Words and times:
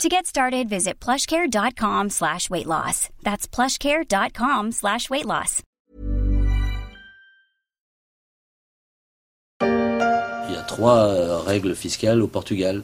To 0.00 0.08
get 0.08 0.26
started, 0.26 0.68
visit 0.68 0.98
plushcare.com 0.98 2.10
slash 2.10 2.50
weight 2.50 2.66
loss. 2.66 3.08
That's 3.22 3.46
plushcare.com 3.46 4.72
slash 4.72 5.08
weight 5.10 5.26
loss. 5.26 5.62
Il 9.60 10.54
y 10.54 10.56
a 10.56 10.62
trois 10.66 10.98
euh, 10.98 11.38
règles 11.38 11.76
fiscales 11.76 12.20
au 12.20 12.26
Portugal. 12.26 12.82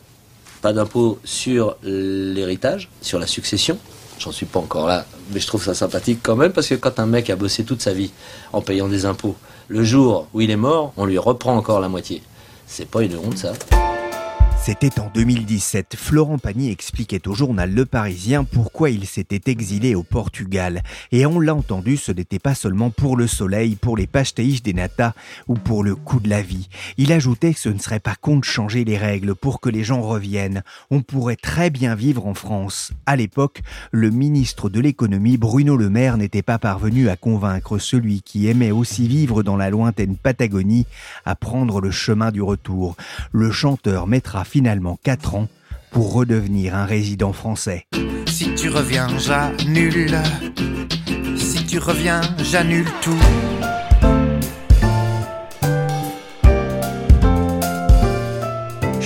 Pas 0.63 0.73
d'impôt 0.73 1.19
sur 1.25 1.77
l'héritage, 1.83 2.89
sur 3.01 3.19
la 3.19 3.27
succession. 3.27 3.79
J'en 4.19 4.33
suis 4.33 4.47
pas 4.47 4.59
encore 4.61 4.87
là, 4.87 5.05
mais 5.33 5.41
je 5.41 5.47
trouve 5.47 5.63
ça 5.65 5.75
sympathique 5.75 6.21
quand 6.23 6.37
même 6.37 6.53
parce 6.53 6.69
que 6.69 6.75
quand 6.75 6.99
un 6.99 7.07
mec 7.07 7.31
a 7.31 7.37
bossé 7.37 7.65
toute 7.65 7.81
sa 7.81 7.93
vie 7.93 8.11
en 8.53 8.61
payant 8.61 8.89
des 8.89 9.07
impôts, 9.07 9.37
le 9.69 9.85
jour 9.85 10.29
où 10.35 10.41
il 10.41 10.51
est 10.51 10.57
mort, 10.57 10.93
on 10.97 11.07
lui 11.07 11.19
reprend 11.19 11.57
encore 11.57 11.81
la 11.81 11.89
moitié. 11.89 12.23
C'est 12.67 12.89
pas 12.89 13.03
une 13.03 13.17
honte 13.17 13.39
ça. 13.39 13.53
C'était 14.69 15.01
en 15.01 15.11
2017. 15.15 15.97
Florent 15.97 16.37
Pagny 16.37 16.71
expliquait 16.71 17.27
au 17.27 17.33
journal 17.33 17.73
Le 17.73 17.87
Parisien 17.87 18.45
pourquoi 18.45 18.91
il 18.91 19.07
s'était 19.07 19.51
exilé 19.51 19.95
au 19.95 20.03
Portugal. 20.03 20.83
Et 21.11 21.25
on 21.25 21.41
l'a 21.41 21.55
entendu, 21.55 21.97
ce 21.97 22.13
n'était 22.13 22.39
pas 22.39 22.55
seulement 22.55 22.91
pour 22.91 23.17
le 23.17 23.27
soleil, 23.27 23.77
pour 23.77 23.97
les 23.97 24.07
pastéis 24.07 24.61
des 24.61 24.75
nata 24.75 25.15
ou 25.47 25.55
pour 25.55 25.83
le 25.83 25.95
coût 25.95 26.21
de 26.21 26.29
la 26.29 26.43
vie. 26.43 26.69
Il 26.99 27.13
ajoutait 27.13 27.55
que 27.55 27.61
ce 27.61 27.71
ne 27.71 27.79
serait 27.79 27.99
pas 27.99 28.15
con 28.15 28.37
de 28.37 28.45
changer 28.45 28.85
les 28.85 28.99
règles 28.99 29.35
pour 29.35 29.63
que 29.63 29.71
les 29.71 29.85
gens 29.85 30.03
reviennent. 30.03 30.63
On 30.91 31.01
pourrait 31.01 31.37
très 31.37 31.71
bien 31.71 31.95
vivre 31.95 32.27
en 32.27 32.35
France. 32.35 32.93
À 33.07 33.17
l'époque, 33.17 33.63
le 33.91 34.11
ministre 34.11 34.69
de 34.69 34.81
l'économie, 34.81 35.39
Bruno 35.39 35.79
Le 35.79 35.89
Maire, 35.89 36.19
n'était 36.19 36.43
pas 36.43 36.59
parvenu 36.59 37.09
à 37.09 37.17
convaincre 37.17 37.79
celui 37.79 38.21
qui 38.21 38.49
aimait 38.49 38.71
aussi 38.71 39.09
vivre 39.09 39.43
dans 39.43 39.57
la 39.57 39.71
lointaine 39.71 40.19
Patagonie 40.19 40.85
à 41.25 41.37
prendre 41.37 41.81
le 41.81 41.91
chemin 41.91 42.31
du 42.33 42.43
retour. 42.43 42.97
Le 43.33 43.51
chanteur 43.51 44.07
mettra 44.07 44.45
finalement 44.59 44.99
4 45.05 45.37
ans 45.37 45.47
pour 45.93 46.13
redevenir 46.13 46.75
un 46.75 46.85
résident 46.85 47.33
français. 47.33 47.87
Si 48.27 48.57
tu 48.57 48.69
reviens, 48.69 49.07
j'annule. 49.17 50.19
Si 51.37 51.65
tu 51.65 51.79
reviens, 51.79 52.23
j'annule 52.43 52.89
tout. 53.01 53.23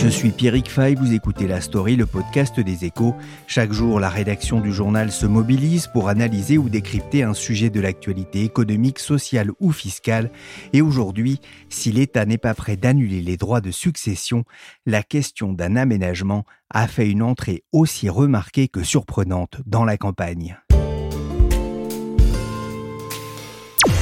Je 0.02 0.08
suis 0.08 0.30
Pierrick 0.30 0.68
Fay, 0.68 0.96
vous 0.96 1.14
écoutez 1.14 1.46
La 1.46 1.60
Story, 1.60 1.94
le 1.94 2.06
podcast 2.06 2.58
des 2.58 2.84
échos. 2.84 3.14
Chaque 3.46 3.72
jour, 3.72 4.00
la 4.00 4.08
rédaction 4.08 4.58
du 4.58 4.72
journal 4.72 5.12
se 5.12 5.26
mobilise 5.26 5.86
pour 5.86 6.08
analyser 6.08 6.58
ou 6.58 6.68
décrypter 6.68 7.22
un 7.22 7.34
sujet 7.34 7.70
de 7.70 7.80
l'actualité 7.80 8.42
économique, 8.42 8.98
sociale 8.98 9.52
ou 9.60 9.70
fiscale. 9.70 10.32
Et 10.72 10.82
aujourd'hui, 10.82 11.40
si 11.68 11.92
l'État 11.92 12.26
n'est 12.26 12.36
pas 12.36 12.52
prêt 12.52 12.76
d'annuler 12.76 13.22
les 13.22 13.36
droits 13.36 13.60
de 13.60 13.70
succession, 13.70 14.42
la 14.86 15.04
question 15.04 15.52
d'un 15.52 15.76
aménagement 15.76 16.46
a 16.68 16.88
fait 16.88 17.08
une 17.08 17.22
entrée 17.22 17.62
aussi 17.70 18.08
remarquée 18.08 18.66
que 18.66 18.82
surprenante 18.82 19.58
dans 19.66 19.84
la 19.84 19.96
campagne. 19.96 20.58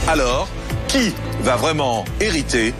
Alors, 0.08 0.48
qui 0.88 1.12
va 1.42 1.56
vraiment 1.56 2.06
hériter 2.20 2.72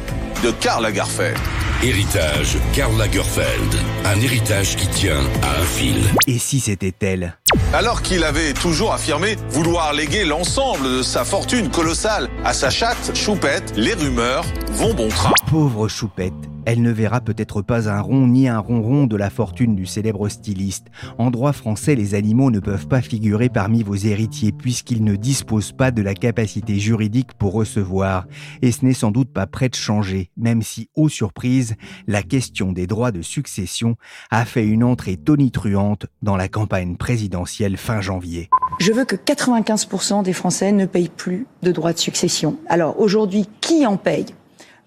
de 0.43 0.53
Karl 0.53 0.83
Lagerfeld? 0.85 1.37
Héritage 1.83 2.59
Karl 2.75 2.95
Lagerfeld. 2.99 3.75
Un 4.05 4.21
héritage 4.21 4.77
qui 4.77 4.87
tient 4.89 5.25
à 5.43 5.61
un 5.61 5.65
fil. 5.65 5.97
Et 6.27 6.39
si 6.39 6.61
c'était 6.61 6.93
elle 7.01 7.39
Alors 7.73 8.03
qu'il 8.03 8.23
avait 8.25 8.53
toujours 8.53 8.93
affirmé 8.93 9.37
vouloir 9.49 9.95
léguer 9.95 10.27
l'ensemble 10.27 10.99
de 10.99 11.03
sa 11.03 11.25
fortune 11.25 11.71
colossale 11.71 12.29
à 12.45 12.53
sa 12.53 12.69
chatte 12.69 13.17
Choupette, 13.17 13.73
les 13.77 13.95
rumeurs 13.95 14.45
vont 14.73 14.93
bon 14.93 15.09
train. 15.09 15.33
Pauvre 15.51 15.89
Choupette, 15.89 16.35
elle 16.67 16.83
ne 16.83 16.91
verra 16.91 17.21
peut-être 17.21 17.63
pas 17.63 17.89
un 17.89 18.01
rond 18.01 18.27
ni 18.27 18.49
un 18.49 18.59
ronron 18.59 19.07
de 19.07 19.17
la 19.17 19.31
fortune 19.31 19.75
du 19.75 19.87
célèbre 19.87 20.29
styliste. 20.29 20.87
En 21.19 21.31
droit 21.31 21.53
français, 21.53 21.95
les 21.95 22.15
animaux 22.15 22.51
ne 22.51 22.61
peuvent 22.61 22.89
pas 22.89 23.01
figurer 23.01 23.49
parmi 23.49 23.83
vos 23.83 23.95
héritiers 23.95 24.53
puisqu'ils 24.53 25.05
ne 25.05 25.17
disposent 25.17 25.73
pas 25.73 25.91
de 25.91 26.03
la 26.03 26.15
capacité 26.15 26.79
juridique 26.79 27.35
pour 27.35 27.53
recevoir. 27.53 28.27
Et 28.63 28.73
ce 28.73 28.85
n'est 28.85 28.95
sans 28.95 29.11
doute 29.11 29.33
pas 29.33 29.47
prêt 29.47 29.69
de 29.69 29.75
changer, 29.75 30.31
même 30.37 30.63
si, 30.63 30.89
aux 30.95 31.09
surprises, 31.09 31.75
la 32.07 32.23
question 32.23 32.73
des 32.73 32.87
droits 32.87 33.13
de 33.13 33.23
succession 33.23 33.97
a 34.31 34.45
fait 34.45 34.67
une 34.67 34.85
entrée 34.85 35.17
tonitruante 35.17 36.07
dans 36.23 36.37
la 36.37 36.49
campagne 36.49 36.97
présidentielle 36.97 37.77
fin 37.77 38.01
janvier. 38.01 38.51
Je 38.79 38.93
veux 38.93 39.05
que 39.05 39.17
95% 39.17 40.23
des 40.23 40.33
Français 40.33 40.73
ne 40.73 40.87
payent 40.87 41.09
plus 41.09 41.47
de 41.63 41.73
droits 41.73 41.93
de 41.93 41.99
succession. 41.99 42.59
Alors 42.69 43.01
aujourd'hui, 43.01 43.49
qui 43.61 43.87
en 43.87 43.97
paye? 43.97 44.27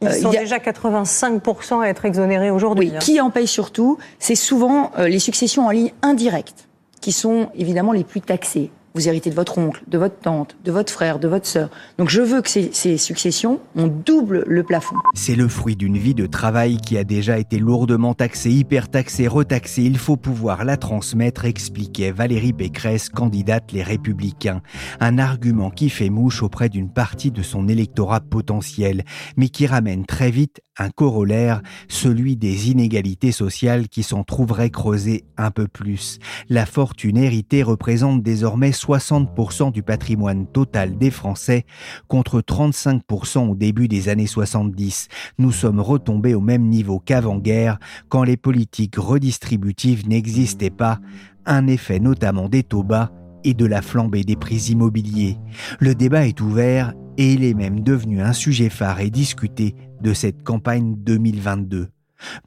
Ils 0.03 0.07
Euh, 0.09 0.21
sont 0.21 0.29
a- 0.29 0.37
déjà 0.37 0.57
85% 0.59 1.81
à 1.81 1.87
être 1.87 2.05
exonérés 2.05 2.51
aujourd'hui. 2.51 2.89
Oui, 2.89 2.95
hein. 2.95 2.99
qui 2.99 3.19
en 3.21 3.29
paye 3.29 3.47
surtout 3.47 3.97
C'est 4.19 4.35
souvent 4.35 4.91
euh, 4.99 5.07
les 5.07 5.19
successions 5.19 5.65
en 5.67 5.69
ligne 5.71 5.91
indirectes, 6.01 6.67
qui 7.01 7.11
sont 7.11 7.49
évidemment 7.55 7.91
les 7.91 8.03
plus 8.03 8.21
taxées. 8.21 8.69
Vous 8.95 9.07
héritez 9.07 9.31
de 9.31 9.35
votre 9.35 9.57
oncle, 9.57 9.81
de 9.87 9.97
votre 9.97 10.19
tante, 10.19 10.55
de 10.63 10.71
votre 10.71 10.93
frère, 10.93 11.17
de 11.17 11.27
votre 11.27 11.47
sœur. 11.47 11.71
Donc 11.97 12.09
je 12.09 12.21
veux 12.21 12.43
que 12.43 12.49
ces, 12.49 12.71
ces 12.73 12.97
successions, 12.97 13.59
on 13.75 13.87
double 13.87 14.43
le 14.45 14.61
plafond. 14.61 14.95
C'est 15.15 15.35
le 15.35 15.47
fruit 15.47 15.75
d'une 15.75 15.97
vie 15.97 16.13
de 16.13 16.27
travail 16.27 16.77
qui 16.77 16.95
a 16.99 17.03
déjà 17.03 17.39
été 17.39 17.57
lourdement 17.57 18.13
taxée, 18.13 18.51
hyper 18.51 18.89
taxée, 18.89 19.27
retaxée. 19.27 19.81
Il 19.81 19.97
faut 19.97 20.15
pouvoir 20.15 20.63
la 20.63 20.77
transmettre, 20.77 21.45
expliquait 21.45 22.11
Valérie 22.11 22.53
Pécresse, 22.53 23.09
candidate 23.09 23.71
Les 23.71 23.81
Républicains. 23.81 24.61
Un 24.99 25.17
argument 25.17 25.71
qui 25.71 25.89
fait 25.89 26.11
mouche 26.11 26.43
auprès 26.43 26.69
d'une 26.69 26.91
partie 26.91 27.31
de 27.31 27.41
son 27.41 27.67
électorat 27.67 28.19
potentiel, 28.19 29.05
mais 29.37 29.49
qui 29.49 29.65
ramène 29.65 30.05
très 30.05 30.29
vite 30.29 30.61
un 30.77 30.89
corollaire, 30.89 31.61
celui 31.87 32.35
des 32.35 32.71
inégalités 32.71 33.31
sociales 33.31 33.87
qui 33.87 34.03
s'en 34.03 34.23
trouveraient 34.23 34.69
creusées 34.69 35.23
un 35.37 35.51
peu 35.51 35.67
plus. 35.67 36.19
La 36.49 36.65
fortune 36.65 37.17
héritée 37.17 37.63
représente 37.63 38.23
désormais 38.23 38.71
60% 38.71 39.71
du 39.71 39.83
patrimoine 39.83 40.47
total 40.47 40.97
des 40.97 41.11
Français 41.11 41.65
contre 42.07 42.41
35% 42.41 43.49
au 43.49 43.55
début 43.55 43.87
des 43.87 44.09
années 44.09 44.27
70. 44.27 45.07
Nous 45.37 45.51
sommes 45.51 45.79
retombés 45.79 46.33
au 46.33 46.41
même 46.41 46.67
niveau 46.67 46.99
qu'avant-guerre, 46.99 47.77
quand 48.09 48.23
les 48.23 48.37
politiques 48.37 48.95
redistributives 48.97 50.07
n'existaient 50.07 50.69
pas, 50.69 50.99
un 51.45 51.67
effet 51.67 51.99
notamment 51.99 52.49
des 52.49 52.63
taux 52.63 52.83
bas 52.83 53.11
et 53.43 53.53
de 53.53 53.65
la 53.65 53.81
flambée 53.81 54.23
des 54.23 54.35
prix 54.35 54.69
immobiliers. 54.71 55.37
Le 55.79 55.95
débat 55.95 56.25
est 56.25 56.39
ouvert 56.41 56.93
et 57.17 57.33
il 57.33 57.43
est 57.43 57.53
même 57.53 57.81
devenu 57.81 58.21
un 58.21 58.33
sujet 58.33 58.69
phare 58.69 59.01
et 59.01 59.09
discuté 59.09 59.75
de 60.03 60.13
cette 60.13 60.43
campagne 60.43 60.95
2022. 60.97 61.87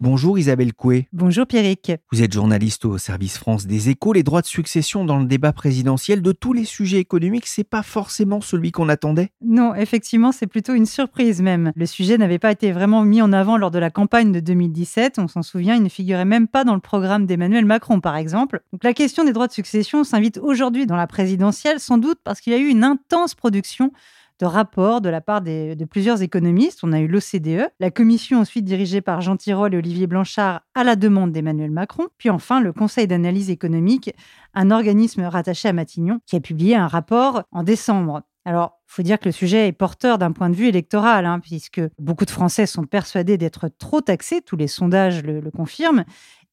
Bonjour 0.00 0.38
Isabelle 0.38 0.72
Coué. 0.74 1.08
Bonjour 1.12 1.46
Pierrick. 1.46 1.92
Vous 2.12 2.22
êtes 2.22 2.32
journaliste 2.32 2.84
au 2.84 2.98
service 2.98 3.38
France 3.38 3.66
des 3.66 3.88
Échos. 3.88 4.12
Les 4.12 4.22
droits 4.22 4.42
de 4.42 4.46
succession 4.46 5.04
dans 5.04 5.18
le 5.18 5.26
débat 5.26 5.52
présidentiel 5.52 6.22
de 6.22 6.32
tous 6.32 6.52
les 6.52 6.64
sujets 6.64 6.98
économiques, 6.98 7.46
c'est 7.46 7.64
pas 7.64 7.82
forcément 7.82 8.40
celui 8.40 8.72
qu'on 8.72 8.88
attendait? 8.88 9.30
Non, 9.42 9.74
effectivement, 9.74 10.32
c'est 10.32 10.46
plutôt 10.46 10.74
une 10.74 10.86
surprise 10.86 11.42
même. 11.42 11.72
Le 11.74 11.86
sujet 11.86 12.18
n'avait 12.18 12.38
pas 12.38 12.52
été 12.52 12.72
vraiment 12.72 13.02
mis 13.02 13.22
en 13.22 13.32
avant 13.32 13.56
lors 13.56 13.70
de 13.70 13.78
la 13.78 13.90
campagne 13.90 14.32
de 14.32 14.40
2017. 14.40 15.18
On 15.18 15.28
s'en 15.28 15.42
souvient, 15.42 15.76
il 15.76 15.82
ne 15.82 15.88
figurait 15.88 16.24
même 16.24 16.48
pas 16.48 16.64
dans 16.64 16.74
le 16.74 16.80
programme 16.80 17.26
d'Emmanuel 17.26 17.64
Macron, 17.64 18.00
par 18.00 18.16
exemple. 18.16 18.60
Donc 18.72 18.84
la 18.84 18.92
question 18.92 19.24
des 19.24 19.32
droits 19.32 19.48
de 19.48 19.52
succession 19.52 20.04
s'invite 20.04 20.38
aujourd'hui 20.38 20.86
dans 20.86 20.96
la 20.96 21.06
présidentielle, 21.06 21.80
sans 21.80 21.98
doute 21.98 22.18
parce 22.22 22.40
qu'il 22.40 22.52
y 22.52 22.56
a 22.56 22.58
eu 22.58 22.68
une 22.68 22.84
intense 22.84 23.34
production 23.34 23.92
de 24.40 24.46
rapports 24.46 25.00
de 25.00 25.08
la 25.08 25.20
part 25.20 25.42
de 25.42 25.84
plusieurs 25.84 26.22
économistes. 26.22 26.80
On 26.82 26.92
a 26.92 27.00
eu 27.00 27.08
l'OCDE, 27.08 27.68
la 27.80 27.90
commission 27.90 28.40
ensuite 28.40 28.64
dirigée 28.64 29.00
par 29.00 29.20
Jean 29.20 29.36
Tirole 29.36 29.74
et 29.74 29.78
Olivier 29.78 30.06
Blanchard 30.06 30.62
à 30.74 30.84
la 30.84 30.96
demande 30.96 31.32
d'Emmanuel 31.32 31.70
Macron, 31.70 32.08
puis 32.18 32.30
enfin 32.30 32.60
le 32.60 32.72
Conseil 32.72 33.06
d'analyse 33.06 33.50
économique, 33.50 34.14
un 34.54 34.70
organisme 34.70 35.22
rattaché 35.22 35.68
à 35.68 35.72
Matignon, 35.72 36.20
qui 36.26 36.36
a 36.36 36.40
publié 36.40 36.76
un 36.76 36.86
rapport 36.86 37.42
en 37.52 37.62
décembre. 37.62 38.22
Alors, 38.44 38.78
il 38.88 38.92
faut 38.92 39.02
dire 39.02 39.18
que 39.18 39.24
le 39.24 39.32
sujet 39.32 39.66
est 39.66 39.72
porteur 39.72 40.18
d'un 40.18 40.30
point 40.30 40.48
de 40.50 40.54
vue 40.54 40.68
électoral, 40.68 41.26
hein, 41.26 41.40
puisque 41.40 41.80
beaucoup 41.98 42.24
de 42.24 42.30
Français 42.30 42.66
sont 42.66 42.84
persuadés 42.84 43.36
d'être 43.38 43.68
trop 43.76 44.00
taxés, 44.00 44.40
tous 44.40 44.56
les 44.56 44.68
sondages 44.68 45.24
le 45.24 45.50
confirment, 45.50 46.04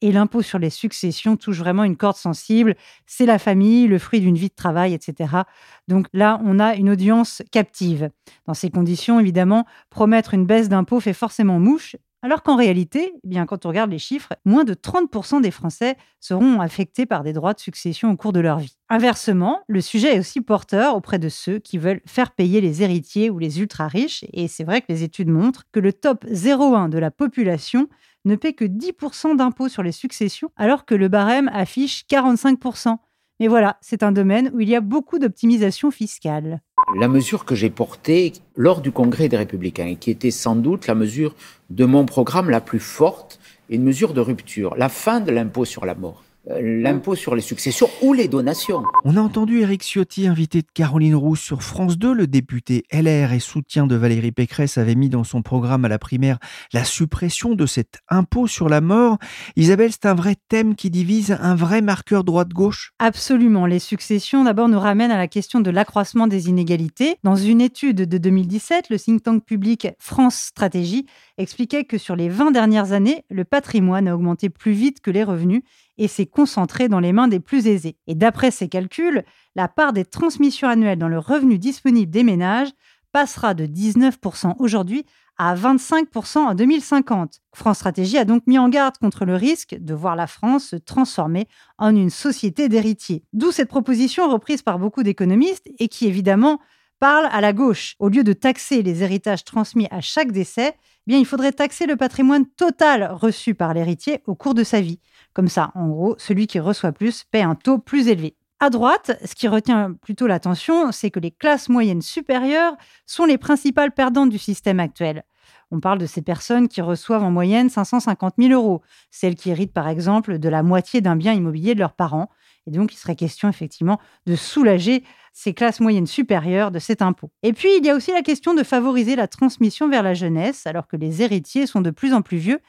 et 0.04 0.12
l'impôt 0.12 0.42
sur 0.42 0.60
les 0.60 0.70
successions 0.70 1.38
touche 1.38 1.60
vraiment 1.60 1.86
une 1.86 1.96
corde 1.96 2.18
sensible. 2.18 2.76
C'est 3.08 3.26
la 3.26 3.40
famille, 3.40 3.88
le 3.88 3.98
fruit 3.98 4.20
d'une 4.20 4.36
vie 4.36 4.50
de 4.50 4.54
travail, 4.54 4.94
etc. 4.94 5.44
Donc 5.88 6.08
là, 6.12 6.42
on 6.44 6.60
a 6.60 6.76
une 6.76 6.90
audience 6.90 7.42
captive. 7.52 8.10
Dans 8.46 8.54
ces 8.54 8.70
conditions, 8.70 9.22
évidemment, 9.22 9.66
promettre 9.90 10.34
une 10.34 10.46
baisse 10.46 10.68
d'impôt 10.68 11.00
fait 11.00 11.14
forcément 11.14 11.58
mouche. 11.58 11.96
Alors 12.26 12.42
qu'en 12.42 12.56
réalité, 12.56 13.12
eh 13.22 13.28
bien, 13.28 13.46
quand 13.46 13.66
on 13.66 13.70
regarde 13.70 13.92
les 13.92 14.00
chiffres, 14.00 14.32
moins 14.46 14.64
de 14.64 14.74
30% 14.74 15.42
des 15.42 15.52
Français 15.52 15.98
seront 16.22 16.62
affectés 16.62 17.06
par 17.06 17.22
des 17.22 17.34
droits 17.34 17.54
de 17.54 17.60
succession 17.60 18.12
au 18.12 18.16
cours 18.16 18.32
de 18.32 18.40
leur 18.40 18.60
vie. 18.60 18.78
Inversement, 18.88 19.60
le 19.68 19.82
sujet 19.82 20.16
est 20.16 20.20
aussi 20.20 20.40
porteur 20.40 20.96
auprès 20.96 21.20
de 21.20 21.28
ceux 21.28 21.60
qui 21.60 21.78
veulent 21.78 22.00
faire 22.06 22.32
payer 22.32 22.62
les 22.62 22.82
héritiers 22.82 23.30
ou 23.30 23.40
les 23.40 23.60
ultra-riches, 23.60 24.24
et 24.32 24.48
c'est 24.48 24.64
vrai 24.64 24.80
que 24.80 24.86
les 24.88 25.04
études 25.04 25.28
montrent 25.28 25.66
que 25.74 25.82
le 25.82 25.92
top 25.92 26.24
0,1 26.24 26.88
de 26.88 26.98
la 26.98 27.12
population 27.12 27.90
ne 28.24 28.38
paie 28.38 28.54
que 28.54 28.64
10% 28.64 29.36
d'impôts 29.36 29.68
sur 29.68 29.84
les 29.84 29.92
successions, 29.92 30.50
alors 30.56 30.86
que 30.86 30.96
le 30.96 31.10
barème 31.10 31.50
affiche 31.54 32.06
45%. 32.10 33.00
Mais 33.42 33.50
voilà, 33.50 33.78
c'est 33.82 34.02
un 34.02 34.14
domaine 34.14 34.50
où 34.54 34.62
il 34.62 34.70
y 34.70 34.76
a 34.78 34.82
beaucoup 34.82 35.20
d'optimisation 35.20 35.92
fiscale. 35.92 36.62
La 37.00 37.08
mesure 37.08 37.46
que 37.46 37.56
j'ai 37.56 37.70
portée 37.70 38.34
lors 38.56 38.82
du 38.82 38.92
Congrès 38.92 39.28
des 39.28 39.38
Républicains, 39.38 39.88
et 39.88 39.96
qui 39.96 40.12
était 40.12 40.32
sans 40.32 40.56
doute 40.56 40.86
la 40.86 40.96
mesure 40.96 41.34
de 41.70 41.86
mon 41.86 42.06
programme 42.06 42.50
la 42.50 42.62
plus 42.62 42.80
forte, 42.80 43.40
et 43.70 43.76
une 43.76 43.84
mesure 43.84 44.14
de 44.14 44.22
rupture, 44.22 44.76
la 44.76 44.90
fin 44.90 45.20
de 45.20 45.32
l'impôt 45.32 45.66
sur 45.66 45.86
la 45.86 45.96
mort. 45.96 46.24
Euh, 46.50 46.60
l'impôt 46.62 47.16
sur 47.16 47.36
les 47.36 47.42
successions 47.42 47.90
ou 48.02 48.12
les 48.12 48.28
donations. 48.28 48.84
On 49.06 49.16
a 49.16 49.22
entendu 49.22 49.62
Éric 49.62 49.82
Ciotti, 49.82 50.28
invité 50.28 50.62
de 50.62 50.68
Caroline 50.74 51.16
Roux 51.16 51.38
sur 51.38 51.64
France 51.64 51.98
2. 51.98 52.14
Le 52.14 52.28
député 52.28 52.84
LR 52.92 53.32
et 53.32 53.40
soutien 53.40 53.88
de 53.88 53.96
Valérie 53.96 54.34
Pécresse 54.34 54.78
avait 54.78 54.96
mis 54.96 55.08
dans 55.08 55.24
son 55.24 55.42
programme 55.42 55.86
à 55.86 55.88
la 55.88 56.00
primaire 56.00 56.40
la 56.74 56.84
suppression 56.84 57.56
de 57.56 57.66
cet 57.66 58.00
impôt 58.10 58.48
sur 58.48 58.68
la 58.68 58.82
mort. 58.82 59.20
Isabelle, 59.56 59.94
c'est 59.94 60.06
un 60.06 60.16
vrai 60.16 60.36
thème 60.50 60.76
qui 60.76 60.90
divise, 60.90 61.38
un 61.40 61.56
vrai 61.56 61.82
marqueur 61.82 62.26
droite-gauche? 62.26 62.92
Absolument. 63.00 63.66
Les 63.66 63.80
successions, 63.80 64.44
d'abord, 64.44 64.68
nous 64.68 64.80
ramènent 64.80 65.12
à 65.12 65.18
la 65.18 65.30
question 65.30 65.62
de 65.62 65.72
l'accroissement 65.72 66.28
des 66.28 66.50
inégalités. 66.50 67.16
Dans 67.24 67.38
une 67.38 67.62
étude 67.62 68.02
de 68.02 68.18
2017, 68.18 68.90
le 68.90 69.00
think 69.00 69.24
tank 69.24 69.46
public 69.46 69.88
France 69.98 70.36
Stratégie 70.36 71.06
expliquait 71.38 71.86
que 71.86 71.98
sur 71.98 72.18
les 72.18 72.28
20 72.28 72.52
dernières 72.52 72.92
années, 72.92 73.24
le 73.30 73.46
patrimoine 73.46 74.10
a 74.10 74.16
augmenté 74.16 74.50
plus 74.50 74.74
vite 74.74 75.00
que 75.00 75.10
les 75.10 75.24
revenus 75.24 75.62
et 75.98 76.08
s'est 76.08 76.26
concentré 76.26 76.90
dans 76.90 77.00
les 77.00 77.14
mains 77.14 77.28
des 77.28 77.40
plus 77.40 77.68
aisés. 77.68 77.98
Et 78.08 78.16
d'après 78.16 78.52
ces 78.52 78.70
calculs, 78.70 79.24
la 79.56 79.68
part 79.68 79.94
des 79.94 80.06
transmissions 80.06 80.68
annuelles 80.68 81.00
dans 81.00 81.08
le 81.08 81.20
revenu 81.20 81.58
disponible 81.60 82.12
des 82.12 82.24
ménages 82.24 82.72
passera 83.12 83.54
de 83.54 83.66
19% 83.66 84.56
aujourd'hui 84.60 85.06
à 85.38 85.56
25% 85.56 86.38
en 86.38 86.54
2050. 86.54 87.42
France 87.56 87.78
Stratégie 87.78 88.18
a 88.18 88.26
donc 88.26 88.46
mis 88.46 88.60
en 88.60 88.70
garde 88.70 88.98
contre 88.98 89.26
le 89.26 89.36
risque 89.36 89.76
de 89.80 89.94
voir 89.94 90.16
la 90.16 90.28
France 90.28 90.70
se 90.70 90.76
transformer 90.76 91.48
en 91.78 91.96
une 91.96 92.10
société 92.10 92.70
d'héritiers. 92.70 93.24
D'où 93.34 93.52
cette 93.52 93.70
proposition 93.70 94.30
reprise 94.30 94.62
par 94.62 94.80
beaucoup 94.80 95.04
d'économistes 95.04 95.70
et 95.80 95.88
qui 95.88 96.08
évidemment 96.08 96.60
parle 97.00 97.28
à 97.32 97.42
la 97.42 97.52
gauche. 97.52 97.96
Au 98.00 98.10
lieu 98.10 98.24
de 98.24 98.34
taxer 98.34 98.82
les 98.82 99.04
héritages 99.04 99.44
transmis 99.44 99.88
à 99.92 100.00
chaque 100.00 100.32
décès, 100.32 100.76
eh 100.76 101.04
bien 101.06 101.18
il 101.18 101.26
faudrait 101.26 101.52
taxer 101.52 101.86
le 101.86 101.98
patrimoine 101.98 102.46
total 102.46 103.10
reçu 103.12 103.56
par 103.56 103.74
l'héritier 103.74 104.22
au 104.26 104.36
cours 104.36 104.54
de 104.54 104.64
sa 104.64 104.80
vie. 104.80 105.00
Comme 105.34 105.48
ça, 105.48 105.72
en 105.76 105.88
gros, 105.88 106.16
celui 106.18 106.48
qui 106.48 106.60
reçoit 106.60 106.92
plus 106.92 107.24
paie 107.24 107.42
un 107.42 107.56
taux 107.56 107.80
plus 107.80 108.08
élevé. 108.08 108.36
À 108.60 108.70
droite, 108.70 109.20
ce 109.26 109.36
qui 109.36 109.48
retient 109.48 109.94
plutôt 109.94 110.28
l'attention, 110.28 110.92
c'est 110.92 111.12
que 111.12 111.20
les 111.20 111.32
classes 111.32 111.70
moyennes 111.70 112.02
supérieures 112.02 112.78
sont 113.06 113.26
les 113.26 113.38
principales 113.38 113.92
perdantes 113.92 114.30
du 114.30 114.38
système 114.38 114.80
actuel. 114.80 115.24
On 115.72 115.80
parle 115.80 115.98
de 115.98 116.06
ces 116.06 116.22
personnes 116.22 116.68
qui 116.68 116.82
reçoivent 116.82 117.24
en 117.24 117.32
moyenne 117.32 117.68
550 117.68 118.36
000 118.38 118.54
euros, 118.54 118.82
celles 119.10 119.36
qui 119.36 119.50
héritent 119.50 119.74
par 119.74 119.88
exemple 119.88 120.38
de 120.38 120.50
la 120.50 120.64
moitié 120.64 121.02
d'un 121.02 121.16
bien 121.16 121.34
immobilier 121.34 121.74
de 121.74 121.80
leurs 121.80 121.94
parents. 121.94 122.30
Et 122.68 122.72
donc, 122.72 122.94
il 122.94 122.98
serait 122.98 123.16
question 123.16 123.50
effectivement 123.50 124.00
de 124.28 124.36
soulager 124.36 125.04
ces 125.34 125.54
classes 125.54 125.80
moyennes 125.80 126.08
supérieures 126.08 126.72
de 126.72 126.80
cet 126.80 127.02
impôt. 127.02 127.32
Et 127.42 127.54
puis, 127.54 127.70
il 127.78 127.86
y 127.86 127.90
a 127.90 127.96
aussi 127.96 128.12
la 128.12 128.22
question 128.22 128.54
de 128.54 128.64
favoriser 128.64 129.16
la 129.16 129.28
transmission 129.28 129.90
vers 129.90 130.04
la 130.04 130.14
jeunesse, 130.14 130.68
alors 130.68 130.88
que 130.88 130.96
les 130.96 131.22
héritiers 131.22 131.66
sont 131.66 131.82
de 131.82 131.90
plus 131.90 132.14
en 132.14 132.22
plus 132.22 132.38
vieux. 132.38 132.60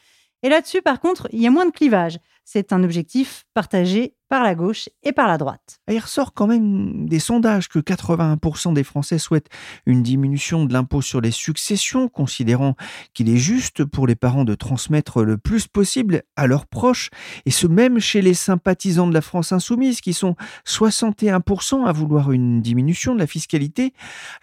Et 0.43 0.49
là-dessus, 0.49 0.83
par 0.83 0.99
contre, 0.99 1.29
il 1.31 1.41
y 1.41 1.47
a 1.47 1.51
moins 1.51 1.67
de 1.67 1.71
clivage. 1.71 2.19
C'est 2.45 2.73
un 2.73 2.85
objectif 2.85 3.45
partagé 3.55 4.15
par 4.29 4.43
la 4.43 4.55
gauche 4.55 4.89
et 5.03 5.13
par 5.13 5.29
la 5.29 5.39
droite. 5.39 5.79
Il 5.89 5.99
ressort 5.99 6.33
quand 6.35 6.47
même 6.47 7.07
des 7.09 7.19
sondages 7.19 7.69
que 7.69 7.79
81% 7.79 8.73
des 8.73 8.83
Français 8.83 9.19
souhaitent 9.19 9.49
une 9.87 10.03
diminution 10.03 10.65
de 10.65 10.73
l'impôt 10.73 11.03
sur 11.03 11.21
les 11.21 11.31
successions, 11.31 12.09
considérant 12.09 12.75
qu'il 13.13 13.29
est 13.29 13.37
juste 13.37 13.85
pour 13.85 14.07
les 14.07 14.17
parents 14.17 14.45
de 14.45 14.55
transmettre 14.55 15.23
le 15.23 15.39
plus 15.39 15.69
possible 15.69 16.23
à 16.37 16.47
leurs 16.47 16.67
proches, 16.67 17.11
et 17.47 17.51
ce 17.51 17.67
même 17.67 17.99
chez 18.01 18.23
les 18.23 18.35
sympathisants 18.35 19.07
de 19.07 19.15
la 19.15 19.21
France 19.21 19.53
insoumise, 19.53 20.01
qui 20.01 20.15
sont 20.15 20.37
61% 20.67 21.85
à 21.85 21.93
vouloir 21.93 22.33
une 22.33 22.61
diminution 22.61 23.15
de 23.15 23.21
la 23.21 23.27
fiscalité. 23.27 23.93